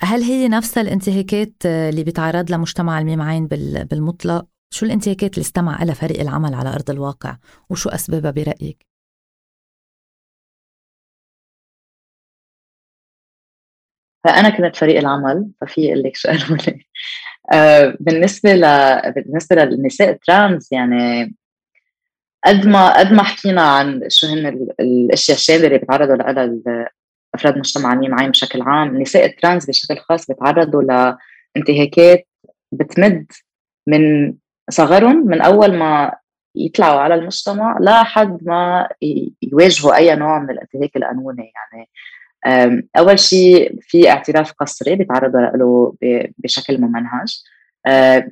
هل 0.00 0.22
هي 0.22 0.48
نفس 0.48 0.78
الانتهاكات 0.78 1.52
آه، 1.66 1.90
اللي 1.90 2.04
بيتعرض 2.04 2.50
لها 2.50 2.58
مجتمع 2.58 2.98
الميم 2.98 3.22
عين 3.22 3.46
بالمطلق؟ 3.46 4.46
شو 4.74 4.86
الانتهاكات 4.86 5.34
اللي 5.34 5.42
استمع 5.42 5.82
لها 5.82 5.94
فريق 5.94 6.20
العمل 6.20 6.54
على 6.54 6.68
أرض 6.74 6.90
الواقع؟ 6.90 7.36
وشو 7.70 7.88
أسبابها 7.88 8.30
برأيك؟ 8.30 8.86
فأنا 14.26 14.50
كنت 14.50 14.76
فريق 14.76 14.98
العمل 14.98 15.50
ففي 15.60 15.88
أقول 15.88 16.02
لك 16.02 16.16
شو 16.16 16.28
قالوا 16.28 16.56
لي 16.56 16.86
آه، 17.52 17.96
بالنسبة 18.00 18.54
ل 18.54 18.62
بالنسبة 19.12 19.56
للنساء 19.56 20.10
ال 20.10 20.20
trans 20.20 20.72
يعني 20.72 21.34
قد 22.44 22.66
ما 22.66 22.98
قد 22.98 23.12
ما 23.12 23.22
حكينا 23.22 23.62
عن 23.62 24.02
شو 24.08 24.26
هن 24.26 24.68
الأشياء 24.80 25.36
الشاذة 25.36 25.66
اللي 25.66 25.78
بيتعرضوا 25.78 26.16
لها 26.16 26.90
أفراد 27.34 27.54
المجتمع 27.54 27.94
معين 27.94 28.30
بشكل 28.30 28.62
عام 28.62 28.88
النساء 28.88 29.26
الترانس 29.26 29.66
بشكل 29.66 29.96
خاص 29.98 30.26
بيتعرضوا 30.26 30.82
لانتهاكات 30.82 32.28
بتمد 32.72 33.32
من 33.86 34.34
صغرهم 34.70 35.26
من 35.26 35.40
أول 35.40 35.76
ما 35.78 36.12
يطلعوا 36.54 37.00
على 37.00 37.14
المجتمع 37.14 37.78
لحد 37.80 38.38
ما 38.42 38.88
يواجهوا 39.42 39.96
أي 39.96 40.16
نوع 40.16 40.38
من 40.38 40.50
الانتهاك 40.50 40.96
القانوني 40.96 41.52
يعني. 41.54 41.88
أول 42.98 43.18
شيء 43.18 43.78
في 43.80 44.10
اعتراف 44.10 44.52
قسري 44.52 44.94
بيتعرضوا 44.94 45.40
له 45.40 45.94
بشكل 46.38 46.80
ممنهج. 46.80 47.42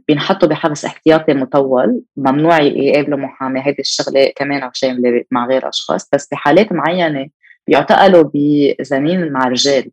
بينحطوا 0.08 0.48
بحبس 0.48 0.84
احتياطي 0.84 1.34
مطول 1.34 2.02
ممنوع 2.16 2.60
يقابلوا 2.60 3.18
محامي. 3.18 3.60
هيدي 3.66 3.82
الشغلة 3.82 4.32
كمان 4.36 4.70
شامله 4.72 5.24
مع 5.30 5.46
غير 5.46 5.68
أشخاص. 5.68 6.08
بس 6.12 6.28
بحالات 6.32 6.72
معينة 6.72 7.28
بيعتقلوا 7.66 8.30
بزمين 8.34 9.32
مع 9.32 9.48
رجال. 9.48 9.90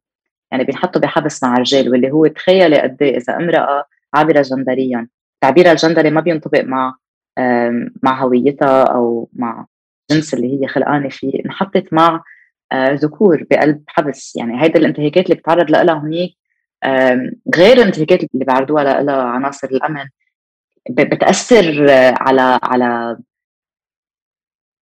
يعني 0.52 0.64
بينحطوا 0.64 1.02
بحبس 1.02 1.44
مع 1.44 1.58
رجال 1.58 1.90
واللي 1.90 2.12
هو 2.12 2.28
تخيلي 2.28 2.82
قد 2.82 2.98
إيه 3.02 3.18
إذا 3.18 3.36
امرأة 3.36 3.86
عابرة 4.14 4.42
جندريا. 4.42 5.08
تعبيرها 5.42 5.72
الجندري 5.72 6.10
ما 6.10 6.22
بينطبق 6.22 6.64
مع 6.64 6.96
مع 8.04 8.24
هويتها 8.24 8.84
أو 8.84 9.30
مع 9.34 9.66
الجنس 10.12 10.34
اللي 10.34 10.62
هي 10.62 10.68
خلقانة 10.68 11.10
فيه. 11.10 11.46
انحطت 11.46 11.94
مع 11.94 12.24
ذكور 12.76 13.44
بقلب 13.52 13.84
حبس. 13.88 14.36
يعني 14.36 14.62
هيدا 14.64 14.80
الانتهاكات 14.80 15.26
اللي 15.26 15.36
بتعرض 15.36 15.72
لها 15.72 16.00
هنيك 16.00 16.38
غير 17.56 17.78
الانتهاكات 17.78 18.24
اللي 18.34 18.46
بيعرضوها 18.46 19.04
لها 19.04 19.24
عناصر 19.24 19.68
الأمن 19.68 20.06
بتأثر 20.90 21.86
على 22.20 22.60
على 22.64 23.18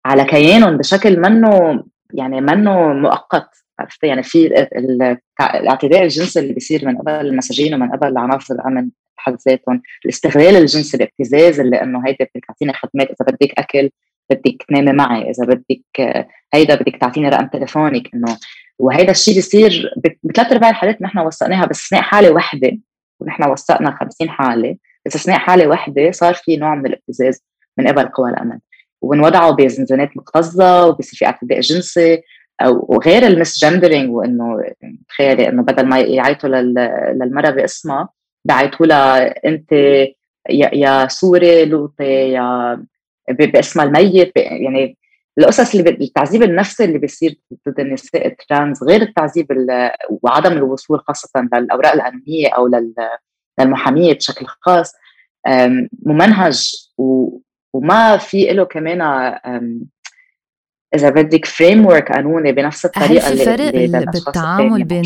على 0.06 0.26
كيانهم 0.26 0.78
بشكل 0.78 1.20
منه 1.20 1.84
يعني 2.14 2.42
منه 2.42 2.94
مؤقت. 2.94 3.50
عرفتي 3.80 4.08
يعني 4.08 4.24
في 4.24 4.68
الاعتداء 5.40 6.04
الجنسي 6.04 6.40
اللي 6.40 6.54
بيصير 6.54 6.86
من 6.86 6.98
قبل 6.98 7.12
المساجين 7.12 7.74
ومن 7.74 7.92
قبل 7.92 8.18
عناصر 8.18 8.54
الأمن 8.56 8.90
بحد 9.18 9.38
ذاتهم 9.48 9.82
الاستغلال 10.06 10.56
الجنسي 10.56 10.98
الابتزاز 10.98 11.60
اللي 11.60 11.82
إنه 11.82 12.04
هيدا 12.08 12.26
بدك 12.36 12.46
تعطيني 12.46 12.74
خدمات 12.74 13.08
إذا 13.08 13.32
بدك 13.32 13.54
أكل 13.60 13.90
بدك 14.30 14.64
تنامي 14.70 14.92
معي. 14.92 15.30
إذا 15.30 15.46
بدك 15.46 16.26
هيدا 16.54 16.76
بدك 16.76 16.98
تعطيني 17.02 17.30
رقم 17.30 17.48
تليفونك 17.48 18.10
إنه. 18.14 18.38
وهيدا 18.80 19.12
الشيء 19.12 19.34
بيصير 19.36 19.94
بثلاث 20.24 20.52
أرباع 20.52 20.70
الحالات 20.70 21.02
نحن 21.02 21.20
وثقناها 21.20 21.66
باستثناء 21.66 22.02
حالة 22.02 22.32
واحدة 22.32 22.78
ونحن 23.20 23.50
وثقنا 23.50 23.92
50 23.92 24.30
حالة. 24.30 24.76
باستثناء 25.06 25.40
حالة 25.40 25.68
واحدة 25.68 26.12
صار 26.12 26.34
في 26.34 26.58
نوع 26.58 26.76
من 26.76 26.86
الابتزاز 26.86 27.44
من 27.78 27.88
قبل 27.88 28.06
قوى 28.06 28.30
الامن 28.30 28.60
وبينوضعوا 29.02 29.52
بزنزانات 29.52 30.18
مكتظه 30.18 30.86
وبصير 30.88 31.20
في 31.20 31.26
اعتداء 31.26 31.60
جنسي. 31.60 32.22
وغير 32.66 33.28
ال 33.28 33.66
misgendering 33.66 34.10
وإنه 34.12 34.64
تخيلي 35.10 35.50
إنه 35.50 35.64
بدل 35.64 35.86
ما 35.86 36.00
يعيطوا 36.00 36.50
للمرأة 36.50 37.50
باسمها 37.50 38.10
بعيطوا 38.46 38.86
لها 38.86 39.48
أنت 39.48 39.72
يا 40.50 41.08
سوري 41.08 41.66
لوطي 41.66 42.32
يا 42.32 42.84
باسمها 43.30 43.86
الميت 43.86 44.32
يعني 44.36 44.98
القصص 45.40 45.76
اللي 45.76 45.90
التعذيب 45.90 46.44
النفسي 46.44 46.86
اللي 46.86 46.98
بيصير 46.98 47.40
ضد 47.70 47.80
النساء 47.80 48.28
ال 48.28 48.37
trans 48.37 48.84
غير 48.84 49.02
التعذيب 49.02 49.48
وعدم 50.10 50.52
الوصول 50.52 51.00
خاصة 51.00 51.48
للأوراق 51.54 51.94
القانونيه 51.94 52.50
أو 52.50 52.70
للمحامية 53.60 54.14
بشكل 54.14 54.46
خاص 54.46 54.94
ممنهج 56.06 56.74
وما 57.74 58.18
في 58.18 58.54
له 58.54 58.64
كمان 58.64 59.02
إذا 60.96 61.10
بدك 61.10 61.46
framework 61.46 62.12
قانوني 62.12 62.52
بنفس 62.52 62.86
الطريقة 62.86 63.28
هل 63.28 63.38
في 63.38 63.46
فرق 63.46 63.76
اللي 63.76 64.06
بالتعامل 64.06 64.84
بين 64.84 65.04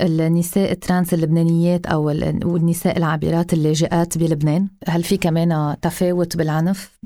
النساء 0.00 0.72
ال 0.72 0.79
trans 0.79 1.14
اللبنانيات 1.14 1.86
أو 1.86 2.04
والنساء 2.44 2.98
العابرات 2.98 3.52
اللاجئات 3.52 4.18
بلبنان؟ 4.18 4.68
هل 4.88 5.02
في 5.02 5.16
كمان 5.16 5.76
تفاوت 5.82 6.36
بالعنف؟ 6.36 7.00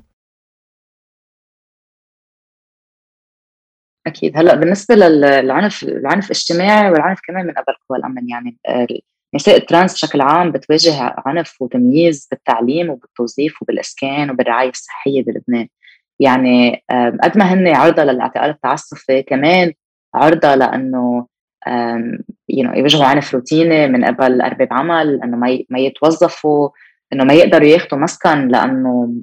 أكيد. 4.06 4.36
هلأ 4.38 4.54
بالنسبة 4.54 4.94
للعنف 4.94 5.82
العنف 5.82 6.24
الاجتماعي 6.24 6.90
والعنف 6.90 7.20
كمان 7.28 7.46
من 7.46 7.52
قبل 7.52 7.74
قوى 7.88 7.98
الأمن 7.98 8.28
يعني 8.28 8.56
نساء 9.34 9.56
الترانس 9.56 9.94
بشكل 9.94 10.20
عام 10.20 10.52
بتواجه 10.52 11.14
عنف 11.26 11.62
وتمييز 11.62 12.28
بالتعليم 12.30 12.90
وبالتوظيف 12.90 13.62
وبالإسكان 13.62 14.30
وبالرعاية 14.30 14.70
الصحية 14.70 15.24
بلبنان. 15.24 15.68
يعني 16.20 16.84
قد 17.22 17.38
ما 17.38 17.44
هن 17.44 17.68
عرضة 17.68 18.04
للاعتقال 18.04 18.50
التعسفي 18.50 19.22
كمان 19.22 19.72
عرضة 20.14 20.54
لأنه 20.54 21.26
يواجهوا 22.48 23.04
عنف 23.04 23.34
روتيني 23.34 23.88
من 23.88 24.04
قبل 24.04 24.40
أرباب 24.40 24.68
عمل 24.70 25.20
إنه 25.24 25.36
ما 25.36 25.58
ما 25.70 25.78
يتوظفوا 25.78 26.68
إنه 27.12 27.24
ما 27.24 27.34
يقدروا 27.34 27.68
ياخذوا 27.68 28.00
مسكن 28.00 28.48
لأنه 28.48 29.14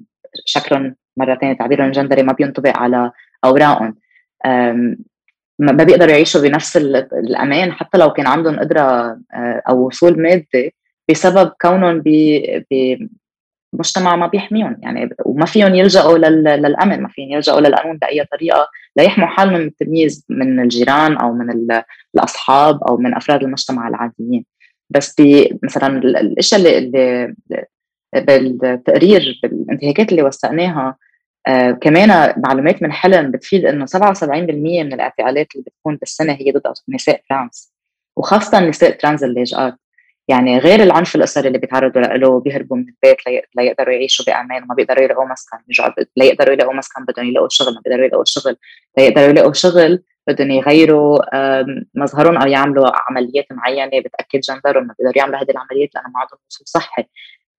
شكلهم 0.45 0.95
مرة 1.17 1.35
ثانية 1.35 1.53
تعبيرهم 1.53 1.87
الجندري 1.87 2.23
ما 2.23 2.33
بينطبق 2.33 2.77
على 2.77 3.11
أوراقهم. 3.45 3.95
ما 5.59 5.83
بيقدروا 5.83 6.11
يعيشوا 6.11 6.41
بنفس 6.41 6.77
الأمان 6.77 7.71
حتى 7.71 7.97
لو 7.97 8.13
كان 8.13 8.27
عندهم 8.27 8.59
قدرة 8.59 8.81
آه، 8.81 9.61
أو 9.69 9.87
وصول 9.87 10.21
مادي 10.21 10.75
بسبب 11.09 11.51
كونهم 11.61 12.03
بمجتمع 13.73 14.15
ما 14.15 14.27
بيحميهم. 14.27 14.77
يعني 14.81 15.09
وما 15.25 15.45
فيهم 15.45 15.75
يلجأوا 15.75 16.17
للأمن 16.17 17.01
ما 17.01 17.07
فيهم 17.07 17.31
يلجأوا 17.31 17.61
للقانون 17.61 17.97
بأي 17.97 18.25
طريقة. 18.25 18.67
ليحموا 18.97 19.27
حالهم 19.27 19.53
من 19.53 19.67
التمييز 19.67 20.25
من 20.29 20.59
الجيران 20.59 21.17
أو 21.17 21.33
من 21.33 21.71
الأصحاب 22.15 22.83
أو 22.83 22.97
من 22.97 23.15
أفراد 23.15 23.43
المجتمع 23.43 23.87
العاديين. 23.87 24.45
بس 24.89 25.15
مثلا 25.63 25.97
الإشياء 25.97 26.61
اللي, 26.61 26.77
اللي 26.77 27.35
بالتقرير 28.15 29.39
بالانتهاكات 29.43 30.11
اللي 30.11 30.23
وثقناها 30.23 30.97
آه 31.47 31.71
كمان 31.71 32.33
معلومات 32.37 32.83
من 32.83 32.91
حلم 32.91 33.31
بتفيد 33.31 33.65
إنه 33.65 33.85
77% 33.85 33.93
من 34.83 34.93
الاعتقالات 34.93 35.47
اللي 35.55 35.63
بتكون 35.67 35.95
بالسنة 35.97 36.33
هي 36.33 36.51
ضد 36.51 36.73
نساء 36.89 37.21
trans 37.29 37.73
وخاصة 38.17 38.59
نساء 38.59 38.91
trans 38.91 39.23
اللاجئات. 39.23 39.75
يعني 40.27 40.57
غير 40.59 40.83
العنف 40.83 41.15
الأسري 41.15 41.47
اللي 41.47 41.59
بيتعرضوا 41.59 42.01
له 42.01 42.39
بيهربوا 42.39 42.77
من 42.77 42.85
البيت 42.89 43.17
ليقدروا 43.57 43.93
يعيشوا 43.93 44.25
بأمان 44.25 44.63
وما 44.63 44.75
بيقدروا 44.75 45.03
يلاقوا 45.03 45.25
مسكن 45.25 45.57
ليقدروا 46.17 46.53
يلاقوا 46.53 46.73
مسكن 46.73 47.05
بدهم 47.05 47.25
يلاقوا 47.25 47.47
شغل 47.51 47.73
ما 47.73 47.81
بيقدروا 47.85 48.05
يلاقوا 48.05 48.25
شغل 48.25 48.57
ليقدروا 48.97 49.27
يلاقوا 49.29 49.53
شغل 49.53 50.03
بدهم 50.27 50.51
يغيروا 50.51 51.19
مظهرهم 51.95 52.37
أو 52.37 52.47
يعملوا 52.47 52.91
عمليات 53.09 53.45
معينة 53.51 53.99
بتأكد 53.99 54.39
جندرهم 54.39 54.87
ما 54.87 54.95
بيقدروا 54.99 55.17
يعملوا 55.17 55.39
هذه 55.39 55.51
العمليات 55.51 55.95
لأنه 55.95 56.07
ما 56.09 56.19
عندهم 56.19 56.39
صحي. 56.49 57.03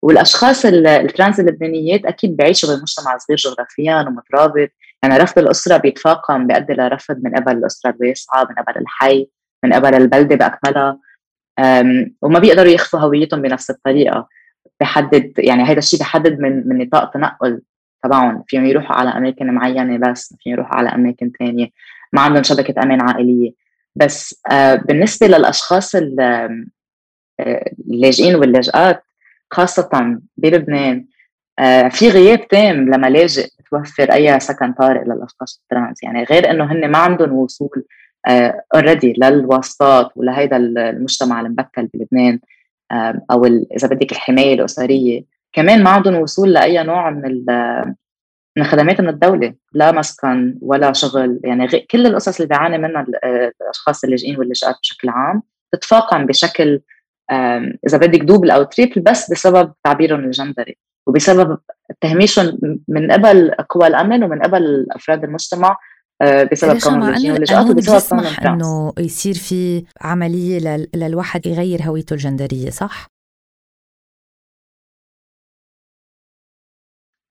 والأشخاص 0.02 0.64
الترانس 0.64 1.40
اللبنانيات 1.40 2.04
أكيد 2.04 2.36
بيعيشوا 2.36 2.76
بمجتمع 2.76 3.18
صغير 3.18 3.38
جغرافيا 3.38 4.00
ومترابط. 4.00 4.68
يعني 5.02 5.16
رفض 5.16 5.38
الأسرة 5.38 5.76
بيتفاقم 5.76 6.46
بيؤدي 6.46 6.72
لرفض 6.72 7.20
من 7.22 7.34
قبل 7.34 7.52
الأسرة 7.52 7.90
الواسعة 7.90 8.44
من 8.50 8.54
قبل 8.54 8.80
الحي 8.80 9.28
من 9.64 9.72
قبل 9.72 9.94
البلدة 9.94 10.36
بأكملها. 10.36 10.98
وما 12.22 12.38
بيقدروا 12.38 12.72
يخفوا 12.72 13.00
هويتهم 13.00 13.42
بنفس 13.42 13.70
الطريقة. 13.70 14.28
بحدد 14.80 15.32
يعني 15.38 15.62
هذا 15.62 15.78
الشيء 15.78 16.00
بحدد 16.00 16.40
من 16.40 16.68
من 16.68 16.78
نطاق 16.78 17.10
تنقل 17.10 17.62
تبعهم. 18.04 18.44
فيهم 18.48 18.66
يروحوا 18.66 18.96
على 18.96 19.10
أماكن 19.10 19.46
معينة 19.54 20.10
بس 20.10 20.34
فيهم 20.40 20.54
يروحوا 20.54 20.76
على 20.76 20.88
أماكن 20.88 21.32
ثانية 21.38 21.68
ما 22.12 22.20
عندهم 22.20 22.42
شبكة 22.42 22.82
أمان 22.82 23.00
عائلية. 23.00 23.52
بس 23.96 24.40
آه، 24.50 24.74
بالنسبة 24.74 25.26
للأشخاص 25.26 25.94
آه، 25.94 26.64
اللاجئين 27.90 28.34
واللاجئات 28.34 29.04
خاصة 29.52 30.18
بلبنان. 30.36 31.06
آه، 31.58 31.88
في 31.88 32.08
غياب 32.08 32.48
تام 32.48 32.94
لملاجئ 32.94 33.48
توفر 33.70 34.12
أي 34.12 34.40
سكن 34.40 34.72
طارئ 34.72 35.04
للأشخاص 35.04 35.62
ال 35.62 35.68
trans. 35.68 36.02
يعني 36.02 36.24
غير 36.24 36.50
إنه 36.50 36.72
هن 36.72 36.90
ما 36.90 36.98
عندهم 36.98 37.32
وصول 37.32 37.84
already 38.74 39.14
آه، 39.22 39.30
للواسطات 39.30 40.10
ولهيدا 40.16 40.56
المجتمع 40.56 41.40
المبكل 41.40 41.88
بلبنان 41.94 42.40
أو 43.30 43.44
إذا 43.46 43.88
بدك 43.88 44.12
الحماية 44.12 44.54
الأسرية. 44.54 45.24
كمان 45.52 45.82
ما 45.82 45.90
عندهم 45.90 46.14
وصول 46.14 46.52
لأي 46.52 46.82
نوع 46.82 47.10
من 47.10 47.44
من 48.56 48.64
خدمات 48.64 49.00
من 49.00 49.08
الدولة. 49.08 49.54
لا 49.72 49.92
مسكن 49.92 50.58
ولا 50.62 50.92
شغل. 50.92 51.40
يعني 51.44 51.68
كل 51.68 52.06
القصص 52.06 52.40
اللي 52.40 52.48
بيعاني 52.48 52.78
منها 52.78 53.06
الأشخاص 53.60 54.04
اللاجئين 54.04 54.38
واللاجئات 54.38 54.76
بشكل 54.82 55.08
عام 55.08 55.42
تتفاقم 55.72 56.26
بشكل 56.26 56.80
إذا 57.86 57.98
بدك 57.98 58.20
double 58.20 58.50
أو 58.50 58.62
triple 58.62 59.00
بس 59.00 59.30
بسبب 59.30 59.72
تعبيرهم 59.84 60.24
الجندري 60.24 60.76
وبسبب 61.06 61.58
تهميشهم 62.00 62.58
من 62.88 63.12
قبل 63.12 63.50
قوى 63.68 63.86
الأمن 63.86 64.24
ومن 64.24 64.42
قبل 64.42 64.86
أفراد 64.90 65.24
المجتمع 65.24 65.78
آه، 66.22 66.48
بسبب 66.52 66.80
كون 66.80 67.02
اللاجئين 67.02 67.32
واللاجئات 67.32 67.70
وبسبب 67.70 68.20
كون 68.20 68.46
إنه 68.46 68.92
يصير 68.98 69.34
في 69.34 69.84
عملية 70.00 70.86
للواحد 70.94 71.46
يغير 71.46 71.82
هويته 71.82 72.14
الجندرية 72.14 72.70
صح؟ 72.70 73.06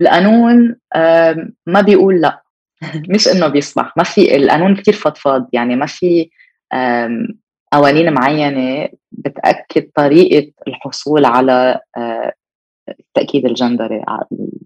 القانون 0.01 0.75
ما 1.67 1.81
بيقول 1.81 2.21
لا. 2.21 2.43
مش 3.15 3.27
إنه 3.27 3.47
بيسمح 3.47 3.93
ما 3.97 4.03
في 4.03 4.35
القانون 4.35 4.75
كثير 4.75 4.93
فضفاض 4.93 5.49
يعني 5.53 5.75
ما 5.75 5.85
في 5.85 6.29
قوانين 7.73 8.13
معينة 8.13 8.89
بتأكد 9.11 9.89
طريقة 9.95 10.51
الحصول 10.67 11.25
على 11.25 11.79
آه، 11.97 12.33
التاكيد 12.99 13.45
الجندري 13.45 14.03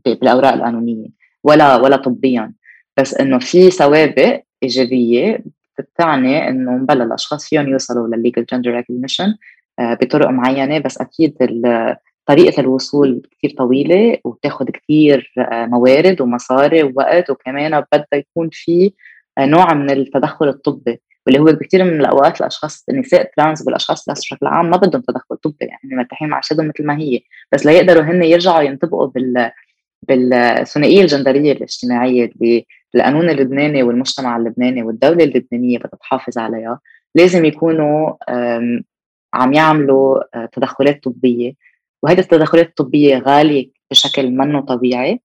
بالأوراق 0.05 0.53
القانونية 0.53 1.07
ولا 1.43 1.75
ولا 1.75 1.95
طبيا. 1.95 2.53
بس 2.97 3.13
إنه 3.13 3.39
في 3.39 3.71
سوابق 3.71 4.41
إيجابية 4.63 5.43
بتعني 5.79 6.49
إنه 6.49 6.77
بلا 6.77 7.03
الأشخاص 7.03 7.49
فيهم 7.49 7.67
يوصلوا 7.67 8.07
للل 8.07 8.21
legal 8.22 8.45
gender 8.45 8.71
recognition 8.71 9.35
بطرق 9.79 10.29
معينة. 10.29 10.79
بس 10.79 10.97
أكيد 10.97 11.37
طريقة 12.25 12.59
الوصول 12.61 13.21
كثير 13.31 13.57
طويلة 13.57 14.17
وبتاخذ 14.23 14.65
كثير 14.65 15.33
آه، 15.37 15.65
موارد 15.65 16.21
ومصاري 16.21 16.83
ووقت. 16.83 17.29
وكمان 17.29 17.83
بدها 17.91 18.05
يكون 18.13 18.49
في 18.51 18.93
آه، 19.37 19.45
نوع 19.45 19.73
من 19.73 19.91
التدخل 19.91 20.47
الطبي. 20.47 21.01
واللي 21.25 21.39
هو 21.39 21.45
بكثير 21.45 21.83
من 21.83 21.99
الأوقات 22.01 22.41
الأشخاص 22.41 22.85
النساء 22.89 23.31
ترانس 23.37 23.67
والاشخاص 23.67 24.09
بشكل 24.09 24.47
عام 24.47 24.69
ما 24.69 24.77
بدهم 24.77 25.01
تدخل 25.01 25.37
طبي 25.37 25.55
يعني 25.61 25.95
مرتاحين 25.95 26.29
مع 26.29 26.41
شدهم 26.41 26.67
مثل 26.67 26.85
ما 26.85 26.97
هي. 26.97 27.21
بس 27.51 27.65
ليقدروا 27.65 28.03
هن 28.03 28.23
يرجعوا 28.23 28.61
ينطبقوا 28.61 29.07
بال 29.07 29.51
بالثنائية 30.07 31.01
الجندرية 31.01 31.51
الاجتماعية 31.51 32.25
اللي 32.25 32.65
القانون 32.95 33.29
اللبناني 33.29 33.83
والمجتمع 33.83 34.37
اللبناني 34.37 34.83
والدولة 34.83 35.23
اللبنانية 35.23 35.77
بدها 35.77 35.99
تحافظ 36.01 36.37
عليها. 36.37 36.79
لازم 37.15 37.45
يكونوا 37.45 38.13
عم 39.33 39.53
يعملوا 39.53 40.37
آه، 40.37 40.49
تدخلات 40.53 41.03
طبية. 41.03 41.53
وهذه 42.03 42.19
التدخلات 42.19 42.67
الطبية 42.67 43.17
غالية 43.17 43.71
بشكل 43.91 44.31
منه 44.31 44.61
طبيعي. 44.61 45.21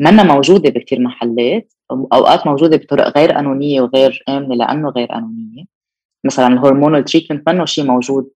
منا 0.00 0.22
موجودة 0.22 0.70
بكثير 0.70 1.00
محلات 1.00 1.72
أوقات 1.90 2.46
موجودة 2.46 2.76
بطرق 2.76 3.18
غير 3.18 3.32
قانونيه 3.32 3.80
وغير 3.80 4.24
آمنة 4.28 4.54
لأنه 4.54 4.88
غير 4.88 5.06
قانونيه 5.06 5.64
مثلا 6.24 6.46
ال 6.46 6.52
hormonal 6.52 7.04
treatment 7.04 7.48
منه 7.48 7.64
شيء 7.64 7.84
موجود 7.84 8.30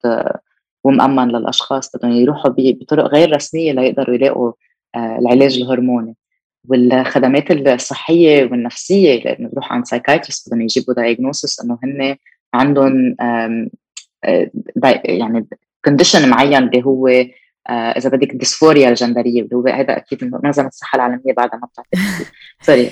ومأمن 0.84 1.28
للأشخاص 1.28 1.96
بدهم 1.96 2.12
يروحوا 2.12 2.52
بطرق 2.56 3.04
غير 3.04 3.36
رسمية 3.36 3.72
ليقدروا 3.72 4.14
يلاقوا 4.14 4.52
العلاج 4.96 5.56
الهرموني. 5.56 6.16
والخدمات 6.68 7.50
الصحية 7.50 8.44
والنفسية 8.44 9.22
لأنه 9.24 9.48
بروح 9.48 9.72
عند 9.72 9.84
psychiatrist 9.84 10.48
بدهم 10.48 10.60
يجيبوا 10.60 10.94
diagnosis 10.94 11.60
إنه 11.60 11.78
هن 11.82 12.16
عندهم 12.54 13.16
يعني 15.04 15.46
condition 15.84 16.28
معين 16.28 16.62
اللي 16.62 16.84
هو 16.84 17.08
إذا 17.70 18.10
بدك 18.10 18.32
dysphoria 18.34 18.88
الجندريه 18.88 19.42
اللي 19.42 19.56
هو 19.56 19.66
هذا 19.66 19.96
أكيد 19.96 20.24
منظمه 20.24 20.68
الصحة 20.68 20.96
العالمية 20.96 21.32
بعدها 21.36 21.60
ما 21.60 21.66
بتعطي 21.66 22.24
sorry 22.62 22.90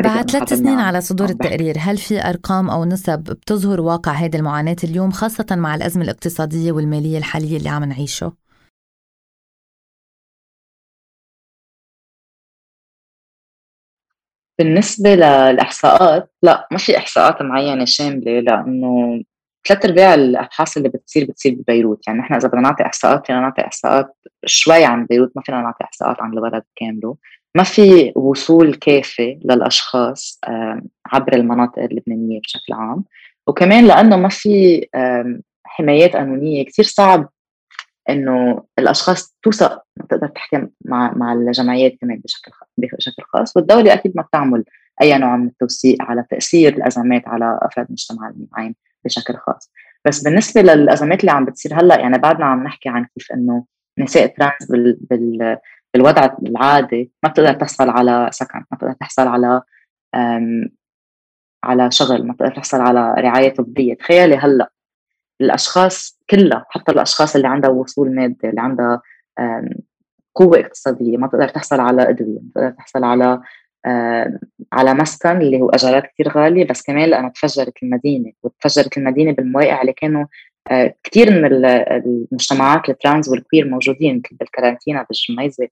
بعد 0.02 0.30
ثلاث 0.30 0.52
سنين 0.52 0.78
على 0.78 1.00
صدور 1.00 1.28
التقرير 1.28 1.74
هل 1.78 1.96
في 1.96 2.28
أرقام 2.28 2.70
أو 2.70 2.84
نسب 2.84 3.18
بتظهر 3.18 3.80
واقع 3.80 4.12
هذه 4.12 4.36
المعاناة 4.36 4.76
اليوم 4.84 5.10
خاصة 5.10 5.46
مع 5.50 5.74
الأزمة 5.74 6.04
الاقتصادية 6.04 6.72
والمالية 6.72 7.18
الحالية 7.18 7.56
اللي 7.56 7.68
عم 7.68 7.84
نعيشه؟ 7.84 8.32
بالنسبة 14.58 15.14
للإحصاءات 15.14 16.32
لا 16.42 16.68
ما 16.70 16.78
في 16.78 16.98
إحصاءات 16.98 17.42
معينة 17.42 17.84
شاملة 17.84 18.40
لأنه 18.40 19.22
ثلاث 19.68 19.84
أرباع 19.84 20.14
الأبحاث 20.14 20.76
اللي 20.76 20.88
بتصير 20.88 21.24
بتصير 21.24 21.54
ببيروت. 21.54 22.06
يعني 22.06 22.18
نحن 22.18 22.34
إذا 22.34 22.48
بدنا 22.48 22.60
نعطي 22.60 22.86
إحصاءات 22.86 23.26
فينا 23.26 23.40
نعطي 23.40 23.62
إحصاءات 23.62 24.16
شوي 24.46 24.84
عن 24.84 25.06
بيروت 25.06 25.32
ما 25.36 25.42
فينا 25.42 25.60
نعطي 25.60 25.84
إحصاءات 25.84 26.22
عن 26.22 26.32
البلد 26.32 26.62
كامله. 26.76 27.16
ما 27.54 27.62
في 27.62 28.12
وصول 28.16 28.74
كافي 28.74 29.40
للأشخاص 29.44 30.40
عبر 31.06 31.32
المناطق 31.32 31.78
اللبنانية 31.78 32.40
بشكل 32.40 32.72
عام. 32.72 33.04
وكمان 33.46 33.86
لأنه 33.86 34.16
ما 34.16 34.28
في 34.28 34.86
حمايات 35.64 36.16
قانونية. 36.16 36.64
كثير 36.64 36.84
صعب 36.84 37.28
إنه 38.08 38.64
الأشخاص 38.78 39.36
توثق 39.42 39.82
تقدر 40.08 40.26
تحكي 40.26 40.66
مع 40.84 41.12
مع 41.16 41.32
الجمعيات 41.32 41.92
كمان 42.00 42.20
بشكل 42.24 42.52
بشكل 42.78 43.22
خاص. 43.22 43.56
والدولة 43.56 43.92
أكيد 43.92 44.12
ما 44.16 44.22
بتعمل 44.22 44.64
أي 45.02 45.18
نوع 45.18 45.36
من 45.36 45.46
التوثيق 45.46 46.02
على 46.02 46.24
تأثير 46.30 46.72
الأزمات 46.72 47.28
على 47.28 47.58
أفراد 47.62 47.86
المجتمع 47.86 48.28
المعين. 48.28 48.74
بشكل 49.04 49.34
خاص. 49.36 49.70
بس 50.04 50.22
بالنسبة 50.22 50.62
للأزمات 50.62 51.20
اللي 51.20 51.32
عم 51.32 51.44
بتصير 51.44 51.80
هلأ 51.80 52.00
يعني 52.00 52.18
بعدنا 52.18 52.46
عم 52.46 52.64
نحكي 52.64 52.88
عن 52.88 53.06
كيف 53.14 53.32
إنه 53.32 53.64
نساء 53.98 54.26
ترانس 54.26 54.70
بال, 54.70 54.98
بال 55.10 55.58
بالوضع 55.94 56.36
العادي 56.42 57.12
ما 57.22 57.28
بتقدر 57.28 57.52
تحصل 57.52 57.90
على 57.90 58.28
سكن 58.32 58.58
ما 58.58 58.76
بتقدر 58.76 58.92
تحصل 58.92 59.28
على 59.28 59.62
على 61.64 61.90
شغل 61.90 62.26
ما 62.26 62.32
بتقدر 62.32 62.54
تحصل 62.54 62.80
على 62.80 63.14
رعاية 63.18 63.54
طبية. 63.54 63.94
تخيلي 63.94 64.36
هلأ 64.36 64.72
الأشخاص 65.40 66.20
كلها 66.30 66.66
حتى 66.70 66.92
الأشخاص 66.92 67.36
اللي 67.36 67.48
عندها 67.48 67.70
وصول 67.70 68.14
مادي 68.14 68.48
اللي 68.48 68.60
عندها 68.60 69.02
قوة 70.34 70.60
اقتصادية 70.60 71.16
ما 71.16 71.26
تقدر 71.26 71.48
تحصل 71.48 71.80
على 71.80 72.08
أدوية 72.08 72.38
ما 72.40 72.50
تقدر 72.54 72.70
تحصل 72.70 73.04
على 73.04 73.40
على 74.74 74.94
مسكن 74.94 75.40
اللي 75.40 75.60
هو 75.60 75.68
أجارات 75.68 76.06
كتير 76.06 76.28
غالية 76.28 76.66
بس 76.66 76.82
كمان 76.82 77.08
لأنه 77.08 77.28
تفجرت 77.28 77.82
المدينة 77.82 78.32
وتفجرت 78.42 78.98
المدينة 78.98 79.32
بالمواقع 79.32 79.80
اللي 79.80 79.92
كانوا 79.92 80.26
آه، 80.70 80.94
كثير 81.04 81.30
من 81.30 81.44
المجتمعات 81.44 82.88
ال 82.88 82.95
trans 82.95 83.28
وال 83.28 83.39
queer 83.39 83.68
موجودين 83.68 84.16
مثل 84.16 84.36
بالكارانتينا 84.36 85.06
بالجميزة 85.10 85.68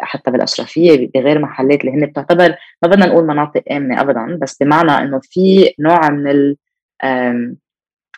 حتى 0.00 0.30
بالأشرفية 0.30 1.10
بغير 1.14 1.38
محلات 1.38 1.80
اللي 1.80 1.92
هن 1.92 2.06
بتعتبر 2.06 2.56
ما 2.82 2.88
بدنا 2.88 3.06
نقول 3.06 3.26
مناطق 3.26 3.62
آمنة 3.70 4.00
أبدا 4.00 4.38
بس 4.42 4.62
بمعنى 4.62 4.90
إنه 4.92 5.20
في 5.22 5.74
نوع 5.78 6.10
من 6.10 6.30
ال 6.30 6.56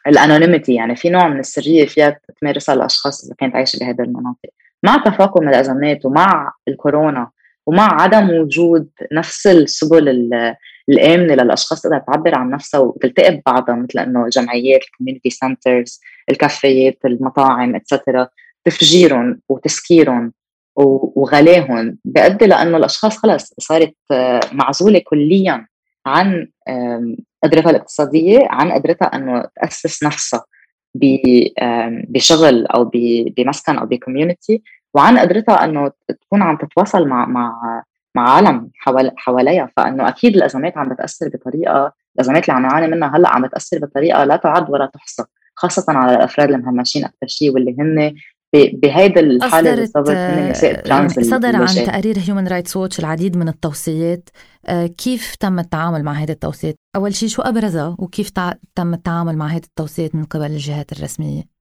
ال 0.07 0.14
anonymity 0.14 0.75
يعني 0.75 0.97
في 0.97 1.11
نوع 1.11 1.29
من 1.29 1.39
السرية 1.41 1.87
فيها 1.87 2.21
تمارسها 2.41 2.75
الأشخاص 2.75 3.23
اللي 3.23 3.35
كانت 3.39 3.57
عايشة 3.57 3.79
بهذه 3.79 4.01
المناطق. 4.01 4.49
مع 4.83 4.97
تفاقم 4.97 5.49
الأزمات 5.49 6.07
ومع 6.07 6.53
الكورونا 6.69 7.31
ومع 7.67 8.03
عدم 8.03 8.31
وجود 8.31 8.89
نفس 9.13 9.47
السبل 9.47 10.09
الآمنة 10.89 11.35
للأشخاص 11.35 11.83
تقدر 11.83 11.99
تعبر 11.99 12.35
عن 12.35 12.51
نفسها 12.51 12.81
وتلتقي 12.81 13.31
ببعضها 13.37 13.75
مثل 13.75 13.99
إنه 13.99 14.25
الجمعيات 14.25 14.81
ال 14.85 14.89
community 14.89 15.31
centers 15.31 16.01
الكافيات 16.31 16.99
المطاعم 17.05 17.75
et 17.75 17.88
cetera 17.88 18.29
تفجيرهم 18.65 19.41
وتسكيرهم 19.49 20.33
وغلاهم 20.77 21.99
بيؤدي 22.05 22.47
لإنه 22.47 22.77
الأشخاص 22.77 23.17
خلص 23.17 23.55
صارت 23.59 23.95
معزولة 24.53 24.99
كليا 24.99 25.67
عن 26.07 26.49
قدرتها 27.45 27.71
الاقتصادية 27.71 28.47
عن 28.51 28.73
قدرتها 28.73 29.07
إنه 29.07 29.45
تأسس 29.57 30.05
نفسها 30.05 30.45
بشغل 32.09 32.67
أو 32.67 32.91
بمسكن 33.37 33.79
أو 33.79 33.87
بكوميونتي 33.87 34.63
وعن 34.95 35.19
قدرتها 35.19 35.65
إنه 35.65 35.91
تكون 36.09 36.43
عم 36.43 36.57
تتواصل 36.57 37.09
مع 37.09 37.27
مع 37.27 37.83
مع 38.15 38.31
عالم 38.31 38.71
حواليها 39.17 39.71
فإنه 39.77 40.09
أكيد 40.09 40.37
الأزمات 40.37 40.79
عم 40.79 40.89
بتأثر 40.89 41.29
بطريقة 41.29 41.93
الأزمات 42.17 42.49
اللي 42.49 42.57
عم 42.57 42.63
نعاني 42.63 42.87
منها 42.87 43.17
هلأ 43.17 43.29
عم 43.29 43.43
بتأثر 43.43 43.79
بطريقة 43.79 44.25
لا 44.25 44.37
تعد 44.37 44.71
ولا 44.71 44.87
تحصى 44.87 45.25
خاصة 45.55 45.85
على 45.89 46.15
الأفراد 46.15 46.51
المهمشين 46.51 47.05
أكثر 47.05 47.27
شيء 47.27 47.55
واللي 47.55 47.77
هن 47.79 48.15
بهيدا 48.55 49.21
الحالة 49.21 49.75
بالضبط 49.75 50.09
يعني 50.09 51.09
صدر 51.09 51.57
عن 51.57 51.67
تقارير 51.67 52.19
هيومن 52.19 52.49
رايتس 52.49 52.77
ووتش 52.77 53.01
العديد 53.01 53.37
من 53.37 53.49
التوصيات 53.49 54.29
آه، 54.67 54.87
كيف 54.87 55.35
تم 55.35 55.59
التعامل 55.59 56.03
مع 56.03 56.13
هذه 56.13 56.31
التوصيات؟ 56.31 56.75
أول 56.97 57.15
شيء 57.15 57.29
شو 57.29 57.43
أبرزها 57.43 57.97
وكيف 57.99 58.31
تم 58.75 58.95
التعامل 58.95 59.37
مع 59.37 59.47
هذه 59.47 59.63
التوصيات 59.65 60.15
من 60.15 60.25
قبل 60.25 60.47
الجهات 60.47 60.93
الرسمية؟ 60.93 61.54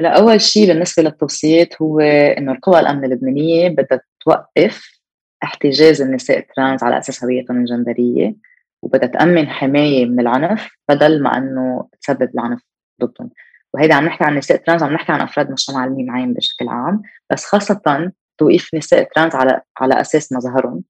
لا 0.00 0.08
أول 0.18 0.40
شيء 0.40 0.68
بالنسبة 0.68 1.02
للتوصيات 1.02 1.82
هو 1.82 2.00
إنه 2.00 2.52
القوى 2.52 2.80
الأمن 2.80 3.04
اللبنانية 3.04 3.68
بدها 3.68 4.00
توقف 4.20 5.00
احتجاز 5.44 6.02
النساء 6.02 6.38
ال 6.38 6.45
trans 6.45 6.82
على 6.82 6.98
أساس 6.98 7.24
هويتهم 7.24 7.60
الجندرية 7.60 8.34
وبدها 8.82 9.08
تأمن 9.08 9.48
حماية 9.48 10.06
من 10.06 10.20
العنف 10.20 10.70
بدل 10.88 11.22
ما 11.22 11.38
إنه 11.38 11.88
تسبب 12.00 12.30
العنف 12.34 12.60
ضدهم. 13.02 13.30
وهيدا 13.74 13.94
عم 13.94 14.04
نحكي 14.04 14.24
عن 14.24 14.38
نساء 14.38 14.56
trans 14.56 14.82
عم 14.82 14.92
نحكي 14.92 15.12
عن 15.12 15.20
أفراد 15.20 15.50
مجتمع 15.50 15.84
الميم 15.84 16.34
بشكل 16.34 16.68
عام 16.68 17.02
بس 17.30 17.44
خاصة 17.44 18.12
توقيف 18.38 18.74
نساء 18.74 19.08
trans 19.14 19.34
على 19.34 19.60
على 19.78 20.00
أساس 20.00 20.32
مظهرهم. 20.32 20.82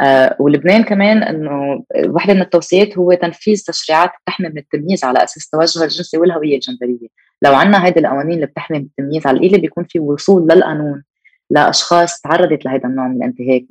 آه 0.00 0.36
ولبنان 0.40 0.82
كمان 0.82 1.22
إنه 1.22 1.84
وحدة 2.06 2.34
من 2.34 2.40
التوصيات 2.40 2.98
هو 2.98 3.14
تنفيذ 3.14 3.64
تشريعات 3.66 4.10
تحمي 4.26 4.48
من 4.48 4.58
التمييز 4.58 5.04
على 5.04 5.24
أساس 5.24 5.44
التوجه 5.44 5.84
الجنسي 5.84 6.18
والهوية 6.18 6.54
الجندرية، 6.54 7.08
لو 7.42 7.54
عندنا 7.54 7.86
هيدي 7.86 8.00
القوانين 8.00 8.34
اللي 8.34 8.46
بتحمي 8.46 8.78
التمييز 8.78 9.26
على 9.26 9.36
القليله 9.36 9.58
بيكون 9.58 9.84
في 9.84 10.00
وصول 10.00 10.42
للقانون 10.42 11.02
لأشخاص 11.50 12.20
تعرضت 12.20 12.64
لهذا 12.64 12.84
النوع 12.84 13.08
من 13.08 13.16
الانتهاك 13.16 13.64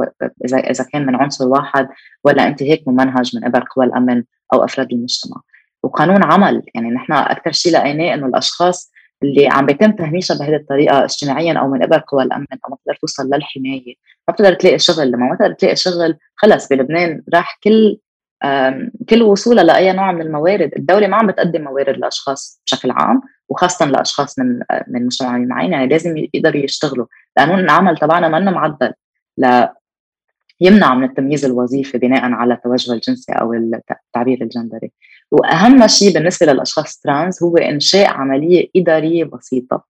إذا 0.46 0.58
إذا 0.58 0.84
كان 0.84 1.06
من 1.06 1.16
عنصر 1.16 1.48
واحد 1.48 1.88
ولا 2.24 2.48
انتهاك 2.48 2.88
ممنهج 2.88 3.36
من 3.36 3.44
قبل 3.44 3.62
قوى 3.62 3.86
الأمن 3.86 4.24
أو 4.54 4.64
أفراد 4.64 4.92
المجتمع. 4.92 5.42
وقانون 5.84 6.24
عمل 6.24 6.64
يعني 6.76 6.90
نحن 6.90 7.14
أكثر 7.14 7.52
شيء 7.52 7.74
لقيناه 7.74 8.14
إنه 8.14 8.26
الأشخاص 8.26 8.92
اللي 9.24 9.48
عم 9.48 9.66
بيتم 9.66 9.92
تهميشها 9.92 10.38
بهذه 10.38 10.56
الطريقة 10.56 11.04
اجتماعيا 11.04 11.54
أو 11.54 11.68
من 11.68 11.84
قبل 11.84 12.00
قوى 12.00 12.24
الأمن 12.24 12.46
أو 12.66 12.70
ما 12.70 12.76
بتقدر 12.76 12.98
توصل 13.02 13.30
للحماية. 13.34 13.96
ما 14.28 14.34
بتقدر 14.34 14.54
تلاقي 14.54 14.80
شغل 14.80 15.12
لما 15.12 15.28
ما 15.28 15.36
بتقدر 15.36 15.54
تلاقي 15.54 15.76
شغل 15.76 16.18
خلص 16.36 16.70
بلبنان 16.70 17.24
راح 17.34 17.60
كل 17.64 17.98
كل 19.10 19.24
وصولها 19.24 19.64
لأي 19.64 19.94
نوع 19.94 20.12
من 20.12 20.22
الموارد 20.22 20.72
الدولة 20.78 21.08
ما 21.08 21.18
عم 21.18 21.28
بتقدم 21.28 21.62
موارد 21.62 21.98
لأشخاص 21.98 22.62
بشكل 22.66 22.92
عام 22.92 23.22
وخاصه 23.50 23.86
لأشخاص 23.86 24.40
من 24.40 24.60
من 24.88 25.06
مجتمع 25.06 25.38
معين 25.38 25.74
يعني 25.74 25.88
لازم 25.88 26.18
يقدروا 26.18 26.64
يشتغلوا. 26.64 27.06
قانون 27.38 27.60
العمل 27.60 27.98
تبعنا 27.98 28.28
ما 28.28 28.40
معدل 28.40 28.94
ل 29.38 29.68
يمنع 30.62 30.96
من 30.96 31.04
التمييز 31.04 31.46
الوظيفي 31.46 31.98
بناء 31.98 32.32
على 32.32 32.54
التوجه 32.54 32.94
الجنسي 32.94 33.32
أو 33.32 33.54
التعبير 33.54 34.42
الجندري. 34.42 34.92
وأهم 35.32 35.88
شيء 35.88 36.14
بالنسبة 36.14 36.46
للأشخاص 36.54 36.98
trans 36.98 37.44
هو 37.44 37.58
إنشاء 37.58 38.08
عملية 38.08 38.70
إدارية 38.76 39.24
بسيطة 39.24 39.86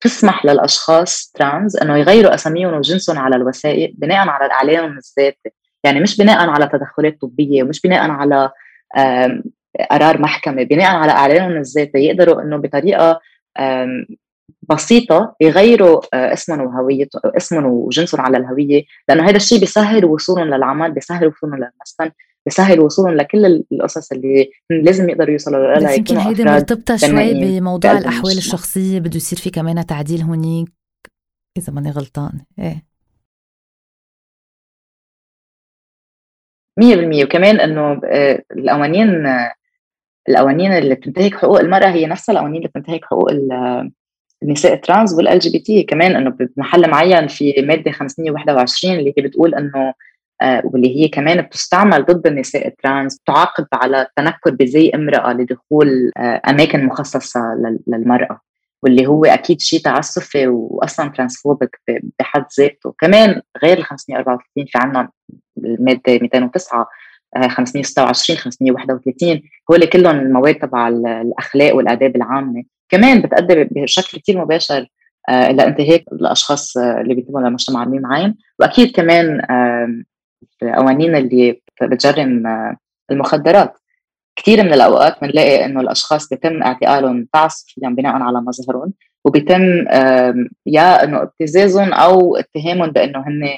تسمح 0.00 0.46
للأشخاص 0.46 1.32
trans 1.34 1.76
إنه 1.76 1.96
يغيروا 1.96 2.34
أساميهم 2.34 2.74
وجنسهم 2.74 3.18
على 3.18 3.36
الوثائق 3.36 3.94
بناء 3.98 4.28
على 4.28 4.52
اعلانهم 4.52 4.98
الذاتي. 4.98 5.61
يعني 5.84 6.00
مش 6.00 6.16
بناء 6.16 6.48
على 6.48 6.66
تدخلات 6.72 7.20
طبية 7.20 7.62
ومش 7.62 7.80
بناء 7.80 8.10
على 8.10 8.50
قرار 9.90 10.22
محكمة 10.22 10.62
بناء 10.62 10.96
على 10.96 11.12
أعلانهم 11.12 11.56
الذاتي 11.56 11.98
يقدروا 11.98 12.42
إنه 12.42 12.56
بطريقة 12.56 13.20
بسيطة 14.68 15.36
يغيروا 15.40 16.00
آه، 16.14 16.32
اسمهم 16.32 16.60
وهويتهم 16.60 17.22
اسمهم 17.24 17.66
وجنسهم 17.66 18.20
على 18.20 18.36
الهوية 18.36 18.84
لأنه 19.08 19.28
هذا 19.28 19.36
الشيء 19.36 19.60
بيسهل 19.60 20.04
وصولهم 20.04 20.48
للعمل 20.48 20.92
بيسهل 20.92 21.26
وصولهم 21.26 21.56
للمسكن 21.56 22.10
بيسهل 22.46 22.80
وصولهم 22.80 23.14
لكل 23.14 23.64
القصص 23.72 24.12
اللي 24.12 24.50
لازم 24.70 25.10
يقدروا 25.10 25.30
يوصلوا 25.30 25.74
لها 25.74 25.92
بس 25.92 25.98
يمكن 25.98 26.16
هيدي 26.16 26.44
مرتبطة 26.44 26.96
شوي 26.96 27.34
بموضوع 27.34 27.92
الأحوال 27.92 28.38
الشخصية 28.38 28.98
بده 28.98 29.16
يصير 29.16 29.38
في 29.38 29.50
كمان 29.50 29.86
تعديل 29.86 30.22
هونيك 30.22 30.68
إذا 31.58 31.72
ماني 31.72 31.90
غلطان 31.90 32.40
إيه. 32.58 32.91
100% 36.80 37.24
وكمان 37.24 37.60
إنه 37.60 38.00
آه، 38.04 38.42
القوانين 38.56 39.26
القوانين 40.28 40.72
اللي 40.72 40.94
بتنتهك 40.94 41.34
حقوق 41.34 41.60
المرأة 41.60 41.88
هي 41.88 42.06
نفسها 42.06 42.32
القوانين 42.32 42.56
اللي 42.56 42.68
بتنتهك 42.68 43.04
حقوق 43.04 43.30
النساء 44.42 44.72
ال 44.72 44.79
trans 44.79 45.14
وال 45.14 45.38
LGBT 45.38 45.82
كمان 45.82 46.16
إنه 46.16 46.30
بمحل 46.30 46.90
معين 46.90 47.28
في 47.28 47.54
مادة 47.62 47.92
521 47.92 48.98
اللي 48.98 49.14
هي 49.18 49.22
بتقول 49.22 49.54
إنه 49.54 49.94
آه، 50.42 50.62
واللي 50.64 50.96
هي 50.96 51.08
كمان 51.08 51.42
بتستعمل 51.42 52.04
ضد 52.04 52.26
النساء 52.26 52.68
ال 52.68 52.77
trans 52.77 53.20
تعاقب 53.26 53.66
على 53.72 54.02
التنكر 54.02 54.50
بزي 54.50 54.90
امرأة 54.94 55.32
لدخول 55.32 56.12
آه، 56.16 56.40
أماكن 56.48 56.86
مخصصة 56.86 57.40
للمرأة. 57.86 58.40
واللي 58.82 59.06
هو 59.06 59.24
أكيد 59.24 59.60
شيء 59.60 59.80
تعسفي 59.80 60.46
واصلا 60.48 61.10
transphobic 61.10 61.80
بحد 62.18 62.44
ذاته. 62.58 62.94
كمان 63.00 63.42
غير 63.62 63.78
ال 63.78 63.84
534 63.84 64.66
في 64.66 64.78
عندنا 64.78 65.08
المادة 65.58 66.18
209 66.22 66.86
526 67.48 68.38
531 68.38 69.42
هول 69.70 69.84
كلهم 69.84 70.18
المواد 70.18 70.54
تبع 70.54 70.88
الأخلاق 70.88 71.76
والآداب 71.76 72.16
العامة. 72.16 72.64
كمان 72.88 73.22
بتأدي 73.22 73.64
بشكل 73.64 74.18
كثير 74.20 74.38
مباشر 74.38 74.86
آه، 75.28 75.50
لانتهاك 75.52 76.04
الأشخاص 76.12 76.76
اللي 76.76 77.14
بينتموا 77.14 77.40
للمجتمع 77.40 77.82
الميم 77.82 78.06
عين 78.06 78.34
وأكيد 78.58 78.90
كمان 78.96 79.40
القوانين 80.62 81.16
اللي 81.16 81.60
بتجرم 81.82 82.46
آه، 82.46 82.76
المخدرات. 83.10 83.78
كثير 84.42 84.62
من 84.62 84.72
الأوقات 84.72 85.20
بنلاقي 85.22 85.64
إنه 85.64 85.80
الأشخاص 85.80 86.28
بيتم 86.28 86.62
اعتقالهم 86.62 87.26
تعسفيا 87.32 87.88
بناء 87.88 88.12
على 88.12 88.40
مظهرهم 88.40 88.92
وبيتم 89.24 89.62
يا 90.66 91.04
إنه 91.04 91.22
ابتزازهم 91.22 91.92
أو 91.92 92.36
اتهامهم 92.36 92.90
بإنه 92.90 93.24
هن 93.26 93.56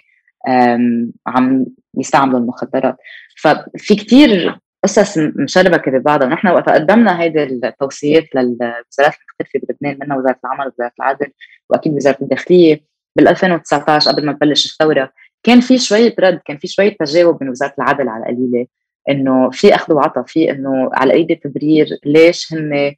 عم 1.26 1.66
يستعملوا 1.98 2.38
المخدرات. 2.40 2.96
ففي 3.42 3.94
كثير 3.94 4.58
قصص 4.84 5.18
مشربكة 5.18 5.90
ببعضها 5.90 6.26
ونحن 6.26 6.48
وقت 6.48 6.68
قدمنا 6.68 7.20
هيدي 7.20 7.42
التوصيات 7.42 8.24
للوزارات 8.34 8.74
المختلفه 8.98 9.60
بلبنان 9.68 9.98
منها 10.00 10.16
وزارة 10.16 10.38
العمل 10.44 10.72
وزارة 10.74 10.92
العدل 11.00 11.26
وأكيد 11.70 11.92
وزارة 11.92 12.18
الداخلية 12.22 12.84
بال 13.16 13.28
2019 13.28 14.10
قبل 14.10 14.26
ما 14.26 14.32
تبلش 14.32 14.72
الثورة 14.72 15.12
كان 15.42 15.60
في 15.60 15.78
شوية 15.78 16.14
رد 16.20 16.40
كان 16.44 16.58
في 16.58 16.68
شوية 16.68 16.96
تجاوب 17.00 17.42
من 17.42 17.50
وزارة 17.50 17.74
العدل 17.78 18.08
على 18.08 18.24
قليله 18.24 18.66
إنه 19.10 19.50
في 19.50 19.74
أخذ 19.74 19.94
وعطى 19.94 20.24
في 20.26 20.50
إنه 20.50 20.90
على 20.92 21.12
أيدي 21.12 21.34
تبرير 21.34 21.86
ليش 22.04 22.52
هن 22.52 22.94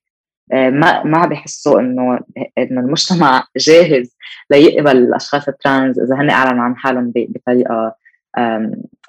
آه، 0.52 0.70
ما 0.70 1.04
ما 1.04 1.26
بيحسوا 1.26 1.80
إنه 1.80 2.20
إنه 2.58 2.80
المجتمع 2.80 3.44
جاهز 3.56 4.16
ليقبل 4.50 4.96
الأشخاص 4.96 5.48
ال 5.48 5.57
trans 5.57 6.00
إذا 6.00 6.16
هن 6.16 6.30
اعلنوا 6.30 6.64
عن 6.64 6.76
حالهم 6.76 7.12
بطريقة 7.16 7.96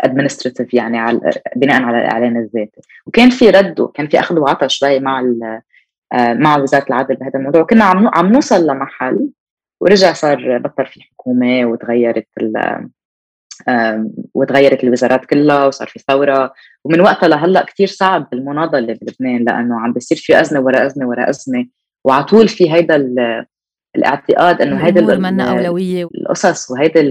administrative 0.02 0.74
يعني 0.74 0.98
على 0.98 1.32
بناء 1.56 1.84
على 1.84 1.98
الاعلان 1.98 2.38
الذاتي 2.38 2.82
وكان 3.06 3.30
في 3.30 3.50
رد 3.50 3.80
وكان 3.80 4.08
في 4.08 4.20
أخذ 4.20 4.40
وعطى 4.40 4.70
شوي 4.70 5.00
مع 5.00 5.22
آه، 6.14 6.34
مع 6.34 6.58
وزارة 6.58 6.86
العدل 6.90 7.16
بهذا 7.16 7.40
الموضوع. 7.40 7.62
وكنا 7.62 7.84
عم 7.84 8.08
عم 8.08 8.32
نوصل 8.32 8.68
لمحل 8.68 9.30
ورجع 9.82 10.14
صار 10.14 10.58
بطل 10.58 10.86
في 10.86 11.02
حكومه 11.02 11.66
وتغيرت 11.66 12.28
وتغيرت 14.34 14.84
الوزارات 14.84 15.26
كلها 15.26 15.66
وصار 15.66 15.88
في 15.88 16.00
ثورة. 16.00 16.54
ومن 16.84 17.02
وقتها 17.02 17.28
لهلأ 17.28 17.66
كثير 17.66 17.88
صعب 17.88 18.28
المناضله 18.34 18.98
بلبنان 19.02 19.44
لأنه 19.44 19.80
عم 19.80 19.94
بيصير 19.94 20.18
في 20.18 20.42
أزمة 20.42 20.60
ورا 20.60 20.86
أزمة 20.86 21.08
ورا 21.08 21.30
أزمة. 21.30 21.66
وعلى 22.06 22.24
طول 22.24 22.48
في 22.48 22.74
هيدا 22.74 23.14
الاعتقاد 23.96 24.62
إنه 24.62 24.86
هيدا 24.86 25.18
منا 25.18 25.52
أولوية. 25.52 26.08
القصص 26.16 26.72
وهيدا 26.72 27.02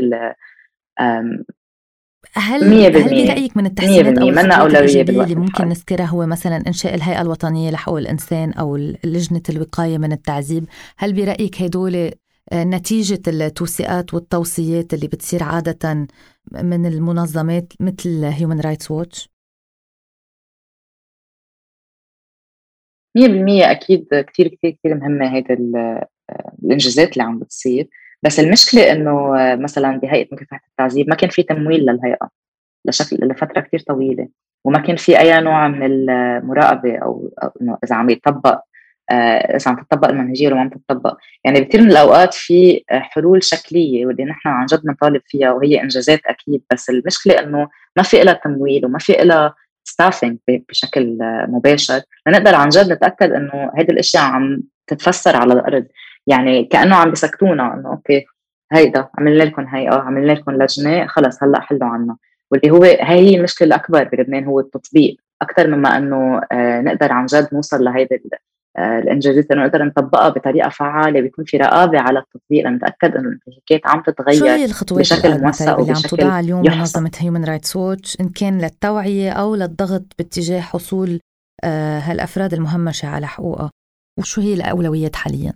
هل 2.35 2.65
هل 2.65 2.93
برأيك 2.93 3.57
من 3.57 3.67
التحسينات 3.67 4.19
أو 4.19 4.27
منا 4.27 4.55
أولوية 4.55 5.03
اللي 5.03 5.35
ممكن 5.35 5.69
نذكرها 5.69 6.05
هو 6.05 6.27
مثلا 6.27 6.63
إنشاء 6.67 6.95
الهيئة 6.95 7.23
الوطنية 7.23 7.71
لحقوق 7.71 7.99
الإنسان 7.99 8.53
أو 8.53 8.77
لجنه 9.05 9.43
الوقاية 9.49 9.99
من 9.99 10.13
التعذيب؟ 10.13 10.65
هل 10.97 11.13
برأيك 11.13 11.63
هدول 11.63 12.11
نتيجة 12.55 13.23
التوثيقات 13.29 14.15
والتوصيات 14.15 14.95
اللي 14.95 15.09
بتصير 15.09 15.43
عادة 15.43 16.07
من 16.53 16.87
المنظمات 16.87 17.73
مثل 17.81 18.25
هيومن 18.25 18.61
رايتس 18.61 18.91
ووتش؟ 18.91 19.29
مية 23.17 23.29
بالمية 23.29 23.71
أكيد 23.71 24.09
كتير 24.13 24.49
كتير 24.49 24.71
كتير 24.71 24.95
مهمة 24.95 25.35
هيدا 25.35 25.55
الإنجازات 26.65 27.13
اللي 27.13 27.23
عم 27.23 27.39
بتصير 27.39 27.89
بس 28.23 28.41
المشكلة 28.41 28.93
إنه 28.93 29.33
مثلا 29.57 29.97
بهيئة 29.97 30.29
مكافحة 30.33 30.61
التعذيب 30.71 31.09
ما 31.09 31.15
كان 31.15 31.31
في 31.31 31.43
تمويل 31.43 31.81
للهيئة 31.81 32.29
لشكل 32.85 33.17
لفترة 33.17 33.61
كتير 33.61 33.81
طويلة 33.81 34.29
وما 34.65 34.79
كان 34.79 34.97
في 34.97 35.19
أي 35.19 35.41
نوع 35.41 35.69
من 35.69 35.83
المراقبة 35.83 36.99
أو 36.99 37.31
إنه 37.63 37.79
إذا 37.85 37.97
عم 37.97 38.11
يطبق 38.11 38.61
اذا 39.11 39.71
عم 39.71 39.85
تطبق 39.91 40.09
المنهجيه 40.09 40.47
ولا 40.47 40.55
ما 40.57 40.61
عم 40.61 40.69
تطبق. 40.69 41.17
يعني 41.45 41.61
بكثير 41.61 41.81
من 41.81 41.91
الأوقات 41.91 42.35
في 42.35 42.85
حلول 42.91 43.45
شكلية 43.45 44.07
واللي 44.07 44.25
نحن 44.25 44.49
عن 44.49 44.67
جد 44.67 44.83
بنطالب 44.83 45.23
فيها 45.27 45.53
وهي 45.53 45.83
إنجازات 45.83 46.21
أكيد 46.27 46.63
بس 46.73 46.91
المشكلة 46.91 47.39
إنه 47.39 47.69
ما 47.97 48.03
في 48.03 48.23
لها 48.23 48.41
تمويل 48.45 48.87
وما 48.87 48.99
في 48.99 49.13
لها 49.13 49.55
ستافنج 49.85 50.39
بشكل 50.49 51.19
مباشر. 51.49 52.01
لنقدر 52.27 52.55
عن 52.55 52.69
جد 52.69 52.93
نتأكد 52.93 53.33
إنه 53.33 53.71
هيدي 53.77 53.93
الأشياء 53.93 54.23
عم 54.23 54.63
تتفسر 54.87 55.37
على 55.37 55.53
الأرض. 55.53 55.87
يعني 56.27 56.65
كأنه 56.65 56.97
عم 56.97 57.11
بيسكتونا 57.11 57.75
إنه 57.75 57.89
أوكي 57.89 58.25
هيدا 58.73 59.09
عملنا 59.19 59.45
لكم 59.45 59.67
هيئه 59.67 59.95
عملنا 59.95 60.33
لكم 60.33 60.53
لجنة 60.53 61.07
خلص 61.07 61.43
هلأ 61.43 61.61
حلوا 61.61 61.89
عنا. 61.89 62.17
واللي 62.51 62.71
هو 62.71 62.83
هي 62.83 62.99
هي 63.03 63.37
المشكلة 63.37 63.69
الأكبر 63.69 64.05
بلبنان 64.05 64.45
هو 64.45 64.61
التطبيق. 64.61 65.17
أكثر 65.43 65.67
مما 65.67 65.97
إنه 65.97 66.41
آه 66.53 66.81
نقدر 66.81 67.13
عن 67.13 67.27
جد 67.27 67.49
نوصل 67.53 67.85
لهيدي 67.85 68.15
آه، 68.15 68.56
الانجازات 68.79 69.51
انه 69.51 69.65
نقدر 69.65 69.85
نطبقها 69.85 70.29
بطريقة 70.29 70.69
فعالة 70.69 71.21
بيكون 71.21 71.45
في 71.45 71.57
رقابة 71.57 72.01
على 72.01 72.19
التطبيق. 72.19 72.67
لنتاكد 72.67 73.17
إنه 73.17 73.29
الانتهاكات 73.29 73.81
عم 73.87 74.03
تتغير 74.03 74.39
شو 74.39 74.45
هي 74.45 74.65
الخطوات 74.65 75.01
بشكل 75.01 75.43
موثق 75.43 75.79
اللي 75.79 75.93
عم 75.93 76.01
تضع 76.01 76.41
اليوم 76.41 76.61
منظمة 76.61 77.11
هيومن 77.19 77.45
رايتس 77.45 77.77
ووتش 77.77 78.21
إن 78.21 78.29
كان 78.29 78.61
للتوعية 78.61 79.31
أو 79.31 79.55
للضغط 79.55 80.03
باتجاه 80.19 80.61
حصول 80.61 81.21
آه 81.65 81.99
هالأفراد 81.99 82.55
المهمشة 82.55 83.09
على 83.09 83.27
حقوقها؟ 83.27 83.71
وشو 84.19 84.41
هي 84.41 84.55
الأولويات 84.55 85.17
حاليا؟ 85.17 85.53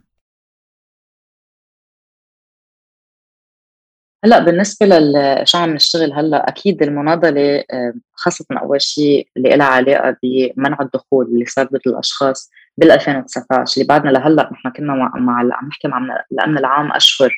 هلأ 4.25 4.39
بالنسبة 4.39 4.87
لشو 4.87 5.59
عم 5.59 5.75
نشتغل 5.75 6.13
هلأ؟ 6.13 6.49
أكيد 6.49 6.83
المناضلة 6.83 7.65
آه، 7.71 7.95
خاصة 8.13 8.45
أول 8.63 8.83
شيء 8.83 9.29
اللي 9.37 9.57
لها 9.57 9.67
علاقة 9.67 10.17
بمنع 10.23 10.79
الدخول 10.81 11.27
اللي 11.27 11.47
صار 11.47 11.67
ضد 11.67 11.81
الأشخاص. 11.87 12.51
بال 12.81 12.91
2019 12.91 13.75
اللي 13.77 13.89
بعدنا 13.89 14.11
لهلأ 14.11 14.51
نحن 14.53 14.69
كنا 14.71 14.95
مع, 14.95 15.13
مع 15.17 15.39
عم 15.39 15.69
نحكي 15.69 15.89
مع 15.89 16.25
الامن 16.33 16.59
العام 16.59 16.93
أشهر 16.93 17.35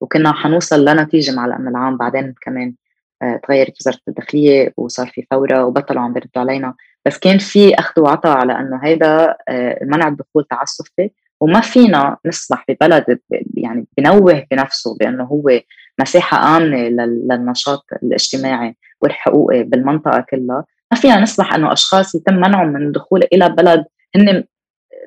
وكنا 0.00 0.32
حنوصل 0.32 0.84
لنتيجة 0.84 1.34
مع 1.34 1.46
الامن 1.46 1.68
العام 1.68 1.96
بعدين 1.96 2.34
كمان 2.40 2.74
آه، 3.22 3.40
تغيرت 3.48 3.80
وزارة 3.80 3.98
الداخلية 4.08 4.72
وصار 4.76 5.06
في 5.06 5.26
ثورة 5.30 5.64
وبطلوا 5.64 6.02
عم 6.02 6.12
بيردوا 6.12 6.42
علينا. 6.42 6.74
بس 7.06 7.18
كان 7.18 7.38
في 7.38 7.74
أخذ 7.74 8.00
وعطاء 8.00 8.38
على 8.38 8.52
إنه 8.52 8.80
هيدا 8.82 9.36
آه، 9.48 9.78
منع 9.82 10.08
الدخول 10.08 10.44
تعسفي 10.50 11.10
وما 11.40 11.60
فينا 11.60 12.16
نسمح 12.26 12.64
ببلد 12.68 13.18
يعني 13.54 13.86
بنوه 13.98 14.46
بنفسه 14.50 14.96
بأنه 15.00 15.24
هو 15.24 15.60
مساحة 16.00 16.56
آمنة 16.56 16.88
للنشاط 16.88 17.84
الاجتماعي 18.02 18.76
والحقوقي 19.00 19.62
بالمنطقة 19.62 20.24
كلها. 20.30 20.64
ما 20.92 20.98
فينا 20.98 21.20
نسمح 21.20 21.54
إنه 21.54 21.72
أشخاص 21.72 22.14
يتم 22.14 22.34
منعهم 22.34 22.68
من 22.68 22.86
الدخول 22.86 23.24
إلى 23.32 23.48
بلد 23.48 23.84
هن 24.16 24.44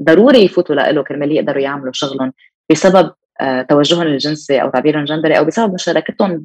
ضروري 0.04 0.44
يفوتوا 0.44 0.76
له 0.76 1.04
كرمال 1.04 1.32
يقدروا 1.32 1.62
يعملوا 1.62 1.94
شغلهم 1.94 2.34
بسبب 2.72 3.12
آه، 3.42 3.62
توجههم 3.62 4.02
الجنسي 4.02 4.62
أو 4.62 4.70
تعبيرهم 4.70 5.02
الجندري 5.02 5.38
أو 5.38 5.46
بسبب 5.46 5.74
مشاركتهم 5.74 6.44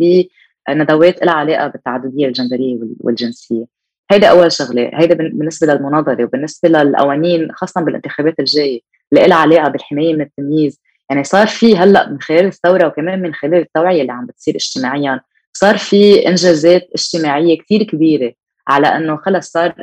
بندوات 0.69 1.25
لها 1.25 1.35
علاقة 1.35 1.67
بالتعددية 1.67 2.27
الجندرية 2.27 2.79
والجنسية. 3.01 3.65
هيدا 4.11 4.27
أول 4.27 4.53
شغلة. 4.53 4.91
هيدا 4.95 5.15
بالنسبة 5.15 5.67
للمناضله 5.67 6.25
وبالنسبة 6.25 6.69
للقوانين 6.69 7.49
خاصه 7.53 7.81
بالانتخابات 7.81 8.41
الجاية 8.41 8.81
اللي 9.13 9.27
لها 9.27 9.37
علاقة 9.37 9.69
بالحماية 9.69 10.15
من 10.15 10.21
التمييز. 10.21 10.81
يعني 11.11 11.25
صار 11.25 11.47
في 11.47 11.77
هلأ 11.77 12.09
من 12.09 12.21
خلال 12.21 12.47
الثورة 12.47 12.87
وكمان 12.87 13.23
من 13.23 13.35
خلال 13.35 13.55
التوعية 13.55 14.03
اللي 14.03 14.13
عم 14.13 14.27
بتصير 14.27 14.55
اجتماعيا 14.55 15.21
صار 15.53 15.79
في 15.79 16.29
إنجازات 16.29 16.89
اجتماعية 16.95 17.59
كثير 17.59 17.83
كبيرة 17.83 18.33
على 18.69 18.87
إنه 18.87 19.17
خلص 19.17 19.51
صار 19.51 19.75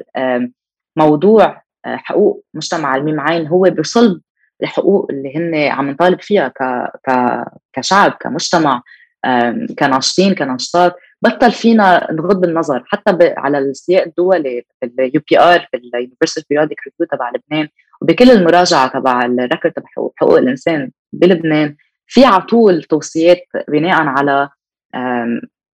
موضوع 0.95 1.61
حقوق 1.85 2.45
مجتمع 2.53 2.95
الميم 2.95 3.19
عين 3.19 3.47
هو 3.47 3.61
بصلب 3.61 4.21
الحقوق 4.63 5.07
اللي 5.11 5.37
هن 5.37 5.71
عم 5.71 5.89
نطالب 5.89 6.21
فيها 6.21 6.47
ك 6.47 6.91
ك 7.09 7.43
كشعب 7.73 8.11
كمجتمع 8.11 8.81
كناشطين 9.79 10.35
كناشطات 10.35 10.95
بطل 11.21 11.51
فينا 11.51 12.07
نغض 12.11 12.45
النظر. 12.45 12.83
حتى 12.87 13.33
على 13.37 13.57
السياق 13.57 14.03
الدولي 14.03 14.63
بال 14.81 15.21
UPR 15.29 15.39
بال 15.39 15.67
universal 15.73 16.43
periodic 16.49 16.75
review 16.85 17.05
تبع 17.05 17.31
لبنان 17.35 17.67
وبكل 18.01 18.31
المراجعة 18.31 18.87
تبع 18.87 19.25
الركض 19.25 19.71
تبع 19.71 19.85
حقوق 20.17 20.37
الإنسان 20.37 20.91
بلبنان 21.13 21.75
في 22.07 22.25
على 22.25 22.41
طول 22.41 22.83
توصيات 22.83 23.43
بناء 23.67 24.01
على 24.01 24.49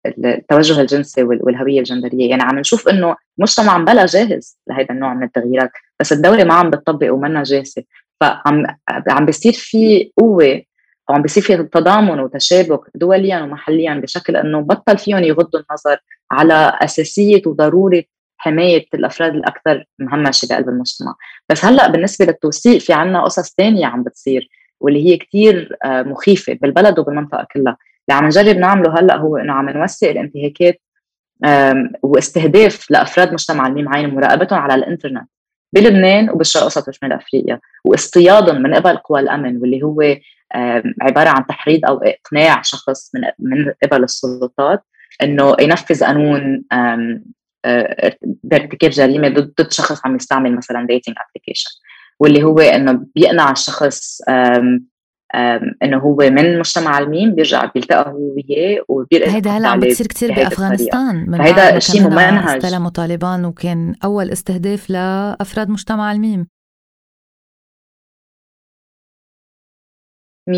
التوجه 0.06 0.82
الجنسي 0.82 1.24
والهوية 1.24 1.80
الجندرية. 1.80 2.30
يعني 2.30 2.44
عم 2.44 2.60
نشوف 2.60 2.88
إنه 2.88 3.16
المجتمع 3.38 3.78
بلا 3.78 4.06
جاهز 4.06 4.58
لهذا 4.68 4.88
النوع 4.92 5.14
من 5.14 5.24
التغييرات. 5.24 5.72
بس 6.02 6.12
الدولة 6.12 6.44
ما 6.44 6.54
عم 6.54 6.70
بتطبق 6.70 7.14
ومنا 7.14 7.44
جاهزه 7.44 7.84
فعم 8.22 8.66
عم 9.08 9.26
بيصير 9.26 9.54
في 9.54 10.12
قوة 10.18 10.62
وعم 11.10 11.22
بيصير 11.22 11.44
في 11.44 11.64
تضامن 11.64 12.20
وتشابك 12.20 12.80
دوليا 12.96 13.42
ومحليا 13.42 13.94
بشكل 13.94 14.36
إنه 14.36 14.62
بطل 14.62 14.98
فيهم 14.98 15.24
يغضوا 15.24 15.60
النظر 15.60 15.98
على 16.32 16.78
أساسية 16.82 17.42
وضرورة 17.46 18.04
حماية 18.38 18.86
الأفراد 18.94 19.36
الأكثر 19.36 19.86
مهمشه 20.00 20.48
بقلب 20.50 20.70
المجتمع، 20.70 21.16
بس 21.50 21.66
هلأ 21.66 21.88
بالنسبة 21.88 22.26
للتوثيق 22.26 22.78
في 22.78 22.94
عنا 22.94 23.24
قصص 23.24 23.56
ثانية 23.58 23.86
عم 23.86 24.04
بتصير 24.04 24.50
واللي 24.80 25.10
هي 25.10 25.18
كثير 25.18 25.78
آه، 25.86 26.02
مخيفة 26.04 26.54
بالبلد 26.62 27.00
وبالمنطقة 27.00 27.48
كلها، 27.54 27.78
اللي 28.10 28.20
عم 28.20 28.26
نجرب 28.26 28.58
نعمله 28.58 29.00
هلأ 29.00 29.18
هو 29.18 29.38
إنه 29.38 29.54
عم 29.54 29.70
نوثق 29.70 30.08
الانتهاكات 30.08 30.82
واستهداف 32.04 32.92
لأفراد 32.92 33.34
مجتمع 33.34 33.68
الميم 33.68 33.90
عين 33.90 34.06
ومراقبتهم 34.06 34.60
على 34.60 34.76
الإنترنت. 34.76 35.30
بلبنان 35.74 36.30
وبالشرق 36.30 36.62
الأوسط 36.62 36.88
وشمال 36.88 37.12
أفريقيا. 37.14 37.60
واصطيادهم 37.86 38.62
من 38.62 38.74
قبل 38.74 38.98
قوى 38.98 39.20
الأمن 39.20 39.58
واللي 39.58 39.84
هو 39.84 40.16
عبارة 41.02 41.30
عن 41.30 41.46
تحريض 41.46 41.86
أو 41.86 41.98
إقناع 41.98 42.62
شخص 42.62 43.16
من 43.16 43.22
من 43.40 43.74
قبل 43.84 44.04
السلطات 44.04 44.84
إنه 45.24 45.56
ينفذ 45.60 46.04
قانون 46.04 46.64
بارتكاب 48.44 48.90
جريمة 48.90 49.30
ضد 49.30 49.72
شخص 49.72 50.06
عم 50.06 50.16
يستعمل 50.16 50.56
مثلا 50.56 50.88
dating 50.88 51.16
application 51.30 51.70
واللي 52.20 52.44
هو 52.44 52.60
إنه 52.60 53.06
بيقنع 53.16 53.52
الشخص 53.52 54.22
إنه 55.84 55.98
هو 55.98 56.18
من 56.18 56.60
مجتمع 56.60 57.00
الميم 57.00 57.36
بيرجع 57.36 57.66
بيلتقى 57.66 58.12
هو 58.12 58.36
وياه 58.36 58.84
وبيلتقى 58.88 59.32
هيدا 59.32 59.52
هلأ 59.52 59.68
عم 59.68 59.80
بتصير 59.80 60.08
كثير 60.08 60.32
بأفغانستان 60.34 61.26
من 61.30 61.38
فهيدا 61.38 61.80
شيء 61.80 62.02
ممنهج. 62.02 62.66
استلموا 62.66 62.90
طالبان 62.90 63.46
وكان 63.46 63.96
أول 64.04 64.32
استهداف 64.32 64.90
لأفراد 64.90 65.70
مجتمع 65.70 66.12
الميم 66.12 66.48
100% 70.50 70.54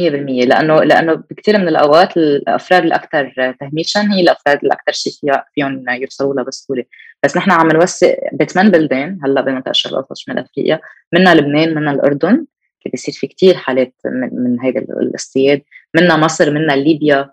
لأنه 0.45 0.83
لأنه 0.83 1.13
بكثير 1.13 1.57
من 1.57 1.67
الأوقات 1.67 2.17
الأفراد 2.17 2.83
الاكثر 2.83 3.53
تهميشا 3.59 3.99
هي 3.99 4.21
الأفراد 4.21 4.59
الاكثر 4.63 4.91
شيء 4.91 5.13
فيهم 5.53 5.85
يوصلوا 5.89 6.33
لها 6.33 6.43
بسهولة. 6.43 6.83
بس 7.23 7.37
نحن 7.37 7.51
عم 7.51 7.67
نوثق 7.67 8.15
بثمان 8.39 8.71
بلدان 8.71 9.19
هلأ 9.23 9.41
بمنطقة 9.41 9.71
الشرق 9.71 9.91
الأوسط 9.91 10.17
شمال 10.17 10.39
أفريقيا 10.39 10.79
منها 11.13 11.33
لبنان 11.33 11.75
منها 11.75 11.93
الأردن. 11.93 12.45
بيصير 12.89 13.13
في 13.13 13.27
كثير 13.27 13.55
حالات 13.57 13.93
من, 14.05 14.29
من 14.43 14.61
هيدا 14.61 14.79
الاصطياد. 14.79 15.61
منها 15.95 16.17
مصر 16.17 16.51
منها 16.51 16.75
ليبيا 16.75 17.31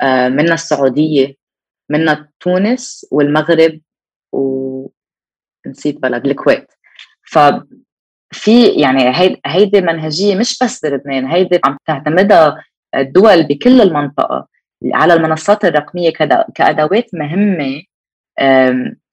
آه، 0.00 0.28
منها 0.28 0.54
السعودية 0.54 1.34
منها 1.90 2.30
تونس 2.40 3.06
والمغرب 3.10 3.80
ونسيت 4.32 5.98
بلد 6.02 6.26
الكويت. 6.26 6.66
ف 7.22 7.38
في 8.32 8.66
يعني 8.66 9.12
هيدي 9.46 9.80
منهجية 9.80 10.34
مش 10.34 10.58
بس 10.62 10.86
بلبنان 10.86 11.26
هيدي 11.26 11.60
عم 11.64 11.76
تعتمدها 11.86 12.64
الدول 12.94 13.42
بكل 13.42 13.80
المنطقة 13.80 14.48
على 14.94 15.14
المنصات 15.14 15.64
الرقمية 15.64 16.10
كأدوات 16.54 17.14
مهمة 17.14 17.82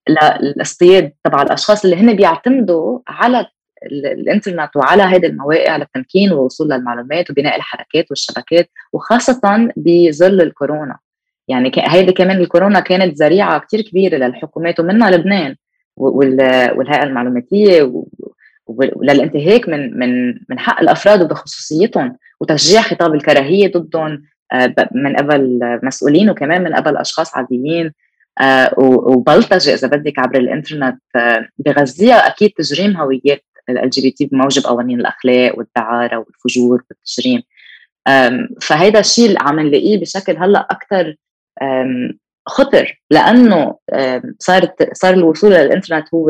للاصطياد 0.10 1.14
تبع 1.24 1.42
الأشخاص 1.42 1.84
اللي 1.86 1.96
هن 1.96 2.16
بيعتمدوا 2.16 3.00
على 3.08 3.48
الإنترنت 3.92 4.76
وعلى 4.76 5.04
هذه 5.04 5.26
المواقع 5.26 5.78
للتمكين 5.78 6.32
والوصول 6.32 6.70
للمعلومات 6.70 7.30
وبناء 7.30 7.56
الحركات 7.56 8.06
والشبكات 8.10 8.70
وخاصة 8.94 9.70
بظل 9.76 10.42
الكورونا. 10.42 10.98
يعني 11.48 11.72
هيدي 11.78 12.12
كمان 12.12 12.38
الكورونا 12.38 12.80
كانت 12.80 13.22
ذريعة 13.22 13.60
كثير 13.60 13.82
كبيرة 13.82 14.18
للحكومات 14.18 14.80
ومنها 14.80 15.12
لبنان 15.12 15.56
والهيئة 15.98 17.04
المعلوماتية 17.04 18.04
وللانتهاك 18.68 19.70
من 19.70 20.00
من 20.00 20.28
من 20.50 20.60
حق 20.60 20.82
الأفراد 20.82 21.22
وبخصوصيتهم 21.22 22.18
وتشجيع 22.40 22.82
خطاب 22.82 23.14
الكراهية 23.14 23.72
ضدهم 23.72 24.24
آه، 24.52 24.76
من 24.92 25.16
قبل 25.16 25.60
مسؤولين 25.84 26.30
وكمان 26.30 26.64
من 26.64 26.76
قبل 26.76 26.98
أشخاص 26.98 27.38
عاديين 27.38 27.94
آه، 28.42 28.74
وبلطجة 28.78 29.74
إذا 29.74 29.88
بدك 29.88 30.20
عبر 30.20 30.40
الإنترنت 30.40 31.02
آه، 31.16 31.48
بغذيها 31.58 32.28
أكيد 32.28 32.52
تجريم 32.58 32.98
هويات. 32.98 33.46
LGBT 33.70 34.26
بموجب 34.26 34.64
قوانين 34.64 35.00
الأخلاق 35.00 35.58
والدعارة 35.58 36.18
والفجور 36.18 36.84
والتجريم 36.90 37.44
فهيدا 38.62 39.00
الشيء 39.00 39.26
اللي 39.26 39.40
عم 39.42 39.60
نلاقيه 39.60 40.00
بشكل 40.00 40.38
هلأ 40.38 40.68
أكثر 40.72 41.16
خطر 42.48 43.02
لأنه 43.12 43.78
صارت 44.40 44.96
صار 44.96 45.14
الوصول 45.14 45.52
للانترنت 45.52 46.08
هو 46.14 46.28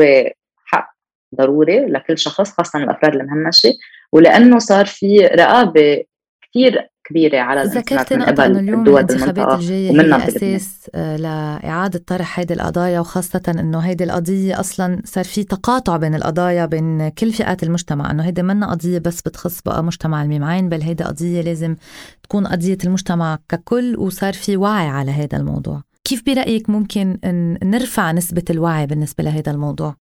ضروري 1.34 1.86
لكل 1.86 2.18
شخص 2.18 2.50
خاصه 2.52 2.78
الأفراد 2.78 3.14
المهمشة 3.14 3.72
ولأنه 4.12 4.58
صار 4.58 4.86
في 4.86 5.18
رقابة 5.26 6.04
كثير 6.42 6.88
كبيرة 7.04 7.38
على 7.38 7.62
ذكرت 7.62 8.12
نقطة 8.12 8.46
انه 8.46 8.58
اليوم 8.58 8.88
الانتخابات 8.88 9.58
الجاية 9.58 9.90
هي 9.90 10.28
أساس 10.28 10.90
آه، 10.94 11.16
لإعادة 11.16 12.02
طرح 12.06 12.38
هيدي 12.38 12.54
القضايا 12.54 13.00
وخاصة 13.00 13.42
إنه 13.48 13.78
هيدي 13.78 14.04
القضية 14.04 14.60
أصلا 14.60 15.02
صار 15.04 15.24
في 15.24 15.44
تقاطع 15.44 15.96
بين 15.96 16.14
القضايا 16.14 16.66
بين 16.66 17.08
كل 17.08 17.32
فئات 17.32 17.62
المجتمع 17.62 18.10
إنه 18.10 18.22
هيدي 18.22 18.42
منا 18.42 18.70
قضية 18.70 18.98
بس 18.98 19.20
بتخص 19.20 19.60
بقى 19.62 19.84
مجتمع 19.84 20.22
الميمعين 20.22 20.68
بل 20.68 20.82
هيدي 20.82 21.04
قضية 21.04 21.40
لازم 21.40 21.76
تكون 22.22 22.46
قضية 22.46 22.78
المجتمع 22.84 23.38
ككل 23.48 23.96
وصار 23.98 24.32
في 24.32 24.56
وعي 24.56 24.88
على 24.88 25.10
هذا 25.10 25.38
الموضوع 25.38 25.82
كيف 26.04 26.22
برأيك 26.26 26.70
ممكن 26.70 27.18
نرفع 27.64 28.12
نسبة 28.12 28.44
الوعي 28.50 28.86
بالنسبة 28.86 29.24
لهذا 29.24 29.52
الموضوع؟ 29.52 30.03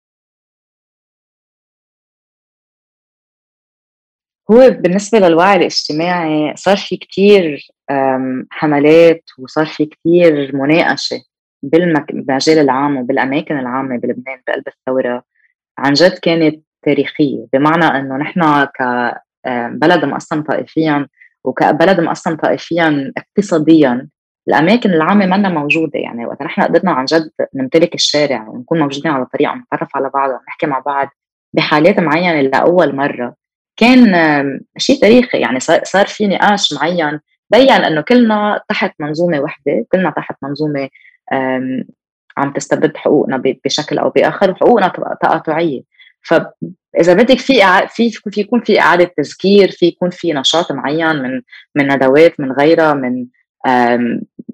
هو 4.51 4.71
بالنسبة 4.71 5.19
للوعي 5.19 5.57
الاجتماعي 5.57 6.57
صار 6.57 6.77
في 6.77 6.97
كتير 6.97 7.69
حملات 8.51 9.23
وصار 9.39 9.67
في 9.67 9.87
كتير 9.87 10.57
مناقشة 10.57 11.23
بالمجال 11.63 12.59
العام 12.59 12.97
وبالأماكن 12.97 13.59
العامة 13.59 13.97
بلبنان 13.97 14.41
بقلب 14.49 14.65
الثورة. 14.69 15.23
عن 15.79 15.93
جد 15.93 16.19
كانت 16.19 16.63
تاريخية 16.83 17.47
بمعنى 17.53 17.85
أنه 17.85 18.17
نحن 18.17 18.65
كبلد 18.65 20.05
مقسم 20.05 20.43
طائفيا 20.43 21.09
وكبلد 21.45 22.01
مقسم 22.01 22.37
طائفيا 22.37 23.13
اقتصاديا 23.17 24.09
الأماكن 24.49 24.91
العامة 24.91 25.27
منا 25.27 25.49
موجودة. 25.49 25.99
يعني 25.99 26.27
وقت 26.27 26.43
نحن 26.43 26.63
قدرنا 26.63 26.93
عن 26.93 27.05
جد 27.05 27.31
نمتلك 27.55 27.95
الشارع 27.95 28.49
ونكون 28.49 28.81
موجودين 28.81 29.13
على 29.13 29.27
طريقه 29.27 29.55
نتعرف 29.55 29.97
على 29.97 30.11
بعض 30.15 30.31
ونحكي 30.31 30.67
مع 30.67 30.79
بعض 30.79 31.09
بحالات 31.53 32.01
معينة 32.01 32.41
لأول 32.41 32.97
مرة. 32.97 33.44
كان 33.77 34.61
شيء 34.79 35.01
تاريخي. 35.01 35.39
يعني 35.39 35.61
صار 35.61 36.07
في 36.07 36.27
نقاش 36.27 36.73
معين. 36.73 37.21
بين 37.51 37.71
إنه 37.71 38.01
كلنا 38.01 38.61
تحت 38.69 38.95
منظومة 38.99 39.41
وحدة 39.41 39.87
كلنا 39.93 40.11
تحت 40.11 40.37
منظومة 40.43 40.89
عم 42.37 42.53
تستبد 42.57 42.97
حقوقنا 42.97 43.43
بشكل 43.65 43.99
أو 43.99 44.11
بآخر 44.11 44.51
وحقوقنا 44.51 44.89
تقاطعية. 45.23 45.83
فاذا 46.23 47.15
بدك 47.15 47.39
في 47.39 47.55
في 47.89 48.11
في 48.11 48.41
يكون 48.41 48.61
في 48.61 48.81
إعادة 48.81 49.13
تذكير 49.17 49.71
في 49.71 49.87
يكون 49.87 50.11
في 50.11 50.33
نشاط 50.33 50.73
معين 50.73 51.17
من 51.17 51.43
من 51.75 51.93
ندوات 51.93 52.41
من 52.41 52.53
غيرها 52.53 52.95
من 52.95 53.27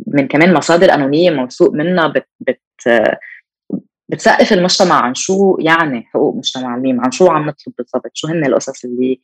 من 0.07 0.29
كمان 0.29 0.55
مصادر 0.55 0.91
قانونيه 0.91 1.31
موثوق 1.31 1.73
منها 1.73 2.07
بت, 2.07 2.27
بت 2.41 2.61
بتثقف 4.11 4.53
المجتمع 4.53 4.95
عن 4.95 5.15
شو 5.15 5.57
يعني 5.61 6.03
حقوق 6.03 6.37
مجتمع 6.37 6.75
الميم 6.75 7.01
عن 7.01 7.11
شو 7.11 7.31
عم 7.31 7.47
نطلب 7.47 7.75
بالضبط 7.79 8.11
شو 8.15 8.29
هن 8.29 8.45
القصص 8.45 8.85
اللي 8.85 9.21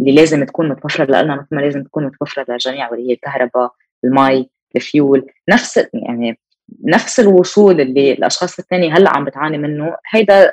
اللي 0.00 0.12
لازم 0.12 0.44
تكون 0.44 0.68
متوفرة 0.68 1.22
لنا 1.22 1.36
مثل 1.36 1.46
ما 1.52 1.60
لازم 1.60 1.82
تكون 1.82 2.04
متوفرة 2.04 2.46
للجميع 2.48 2.90
واللي 2.90 3.08
هي 3.08 3.12
الكهرباء 3.12 3.72
المي 4.04 4.50
الفيول 4.76 5.26
نفس 5.48 5.80
يعني 5.94 6.38
نفس 6.84 7.20
الوصول 7.20 7.80
اللي 7.80 8.12
الأشخاص 8.12 8.58
الثانية 8.58 8.96
هلأ 8.96 9.16
عم 9.16 9.24
بتعاني 9.24 9.58
منه. 9.58 9.96
هيدا 10.10 10.52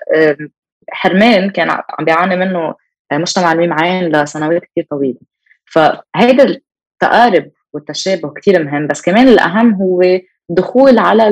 حرمان 0.90 1.50
كان 1.50 1.70
عم 1.70 2.06
بيعاني 2.06 2.36
منه 2.36 2.76
مجتمع 3.14 3.52
الميم 3.52 3.74
عين 3.74 4.12
لسنوات 4.12 4.62
كثير 4.66 4.88
طويلة. 4.90 5.20
فهيدا 5.66 6.44
التقارب 6.44 7.52
والتشابه 7.74 8.34
كثير 8.34 8.64
مهم 8.64 8.88
بس 8.88 9.02
كمان 9.02 9.28
الأهم 9.28 9.74
هو 9.74 10.02
الدخول 10.50 11.00
على 11.00 11.28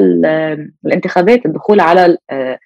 الانتخابات 0.86 1.46
الدخول 1.46 1.80
على 1.80 2.18
آه، 2.32 2.60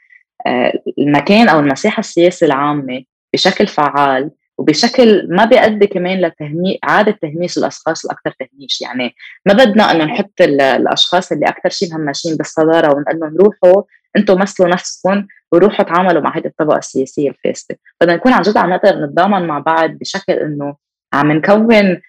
المكان 1.00 1.50
أو 1.50 1.60
المساحة 1.60 2.00
السياسية 2.00 2.45
العامة 2.45 3.04
بشكل 3.34 3.68
فعال 3.68 4.32
وبشكل 4.58 5.28
ما 5.30 5.45
بيؤدي 5.45 5.88
كمان 5.88 6.22
لتهميش 6.22 6.78
إعادة 6.84 7.18
تهميش 7.22 7.58
الأشخاص 7.58 8.06
الاكثر 8.06 8.36
تهميش. 8.39 8.82
يعني 8.82 9.16
ما 9.45 9.54
بدنا 9.54 9.91
إنه 9.91 10.06
نحط 10.06 10.41
الأشخاص 10.41 11.32
اللي 11.32 11.47
أكثر 11.47 11.70
شيء 11.70 11.89
مهمشين 11.93 12.36
بالصدارة 12.36 12.95
ونقول 12.95 13.20
لهم 13.20 13.38
روحوا 13.38 13.84
أنتم 14.18 14.39
مثلوا 14.39 14.70
نفسكم 14.70 15.28
وروحوا 15.52 15.86
تعاملوا 15.86 16.22
مع 16.22 16.38
هذه 16.38 16.47
الطبقة 16.47 16.78
السياسية 16.78 17.30
الفاسدة. 17.30 17.80
بدنا 18.02 18.16
نكون 18.16 18.34
عن 18.34 18.41
جد 18.41 18.58
عم 18.58 18.70
نقدر 18.70 19.06
نتضامن 19.06 19.47
مع 19.47 19.60
بعض 19.60 19.89
بشكل 19.89 20.34
إنه 20.34 20.76
عم 21.14 21.32
نكون 21.32 22.02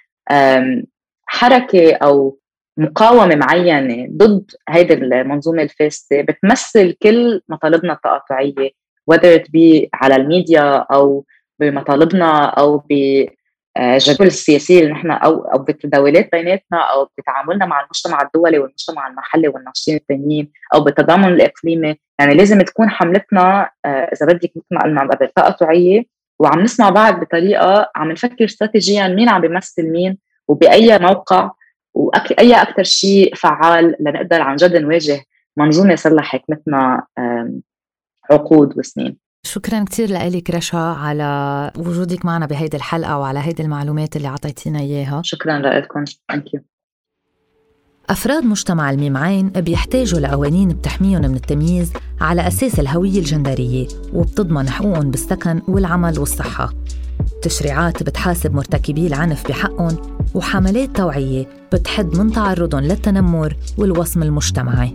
حركة 1.27 1.95
أو 1.95 2.39
مقاومة 2.77 3.37
معينة 3.37 4.09
ضد 4.17 4.51
هيدي 4.69 4.95
المنظومة 4.95 5.63
الفاسدة 5.63 6.21
بتمثل 6.23 6.93
كل 7.03 7.41
مطالبنا 7.49 7.93
التقاطعية 7.93 8.71
whether 9.13 9.41
it 9.41 9.45
be 9.45 9.89
على 9.95 10.17
الميديا 10.17 10.77
أو 10.77 11.25
بمطالبنا 11.61 12.45
أو 12.45 12.79
بجدول 12.79 14.27
السياسيه 14.27 14.81
اللي 14.81 14.93
نحن 14.93 15.11
أو 15.11 15.45
أو 15.45 15.59
بالتداولات 15.59 16.29
بيناتنا 16.33 16.79
أو 16.79 17.09
بتعاملنا 17.19 17.67
مع 17.67 17.81
المجتمع 17.81 18.23
الدولي 18.23 18.59
والمجتمع 18.59 19.07
المحلي 19.07 19.49
والناشطين 19.49 19.97
الثانيين 19.97 20.53
أو 20.75 20.81
بالتضامن 20.81 21.29
الإقليمي. 21.29 21.97
يعني 22.19 22.35
لازم 22.35 22.61
تكون 22.61 22.91
حملتنا 22.91 23.71
آه، 23.85 23.89
إذا 23.89 24.27
بدك 24.27 24.51
مثل 24.57 24.67
ما 24.71 24.83
قلنا 24.83 25.01
قبل 25.01 25.29
تقاطعية 25.29 26.05
وعم 26.39 26.61
نسمع 26.61 26.91
بعض 26.91 27.21
بطريقة 27.21 27.91
عم 27.97 28.13
نفكر 28.13 28.45
استراتيجيا 28.45 29.09
مين 29.09 29.29
عم 29.29 29.41
بيمثل 29.41 29.91
مين 29.91 30.19
وبأي 30.49 30.99
موقع 30.99 31.51
واي 31.95 32.55
أكثر 32.55 32.83
شيء 32.83 33.35
فعال 33.35 33.95
لنقدر 34.01 34.41
عن 34.41 34.57
جد 34.57 34.77
نواجه 34.77 35.25
منظومة 35.57 35.95
صار 35.95 36.13
لها 36.13 36.23
حكمتنا 36.23 37.07
عقود 38.31 38.79
وسنين. 38.79 39.17
شكرا 39.47 39.85
كثير 39.85 40.09
لك 40.11 40.51
رشا 40.51 40.79
على 40.79 41.71
وجودك 41.79 42.25
معنا 42.25 42.47
بهيدي 42.47 42.77
الحلقة 42.77 43.19
وعلى 43.19 43.39
هيدي 43.39 43.63
المعلومات 43.63 44.17
اللي 44.17 44.29
أعطيتينا 44.29 44.81
إياها. 44.81 45.23
شكرا 45.25 45.59
لكم 45.59 46.05
thank 46.31 46.55
you 46.55 46.61
أفراد 48.11 48.45
مجتمع 48.45 48.91
الميم 48.91 49.17
عين 49.17 49.49
بيحتاجوا 49.49 50.21
لقوانين 50.21 50.69
بتحميهم 50.69 51.21
من 51.23 51.35
التمييز 51.35 51.93
على 52.21 52.47
أساس 52.47 52.81
الهوية 52.81 53.19
الجندرية 53.19 53.89
وبتضمن 54.15 54.69
حقوقهم 54.69 55.11
بالسكن 55.11 55.63
والعمل 55.69 56.19
والصحة. 56.19 56.73
تشريعات 57.43 58.03
بتحاسب 58.03 58.55
مرتكبي 58.55 59.07
العنف 59.07 59.49
بحقهم 59.49 59.97
وحملات 60.35 60.97
توعية 60.97 61.47
بتحد 61.73 62.17
من 62.17 62.33
تعرضهم 62.33 62.81
للتنمر 62.81 63.57
والوصم 63.79 64.23
المجتمعي. 64.23 64.95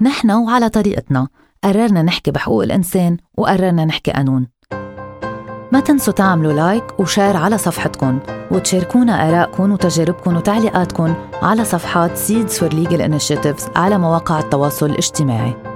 نحن 0.00 0.30
وعلى 0.30 0.68
طريقتنا 0.68 1.28
قررنا 1.64 2.02
نحكي 2.02 2.30
بحقوق 2.30 2.62
الإنسان 2.62 3.16
وقررنا 3.38 3.84
نحكي 3.84 4.10
قانون. 4.10 4.46
ما 5.72 5.80
تنسوا 5.80 6.12
تعملوا 6.12 6.52
like 6.52 7.00
و 7.00 7.06
share 7.06 7.36
على 7.36 7.58
صفحتكم 7.58 8.18
وتشاركونا 8.50 9.28
آرائكم 9.28 9.72
وتجاربكم 9.72 10.36
وتعليقاتكم 10.36 11.14
على 11.42 11.64
صفحات 11.64 12.18
Seeds 12.18 12.52
for 12.52 12.72
Legal 12.72 13.00
Initiatives 13.00 13.76
على 13.76 13.98
مواقع 13.98 14.38
التواصل 14.38 14.90
الاجتماعي. 14.90 15.69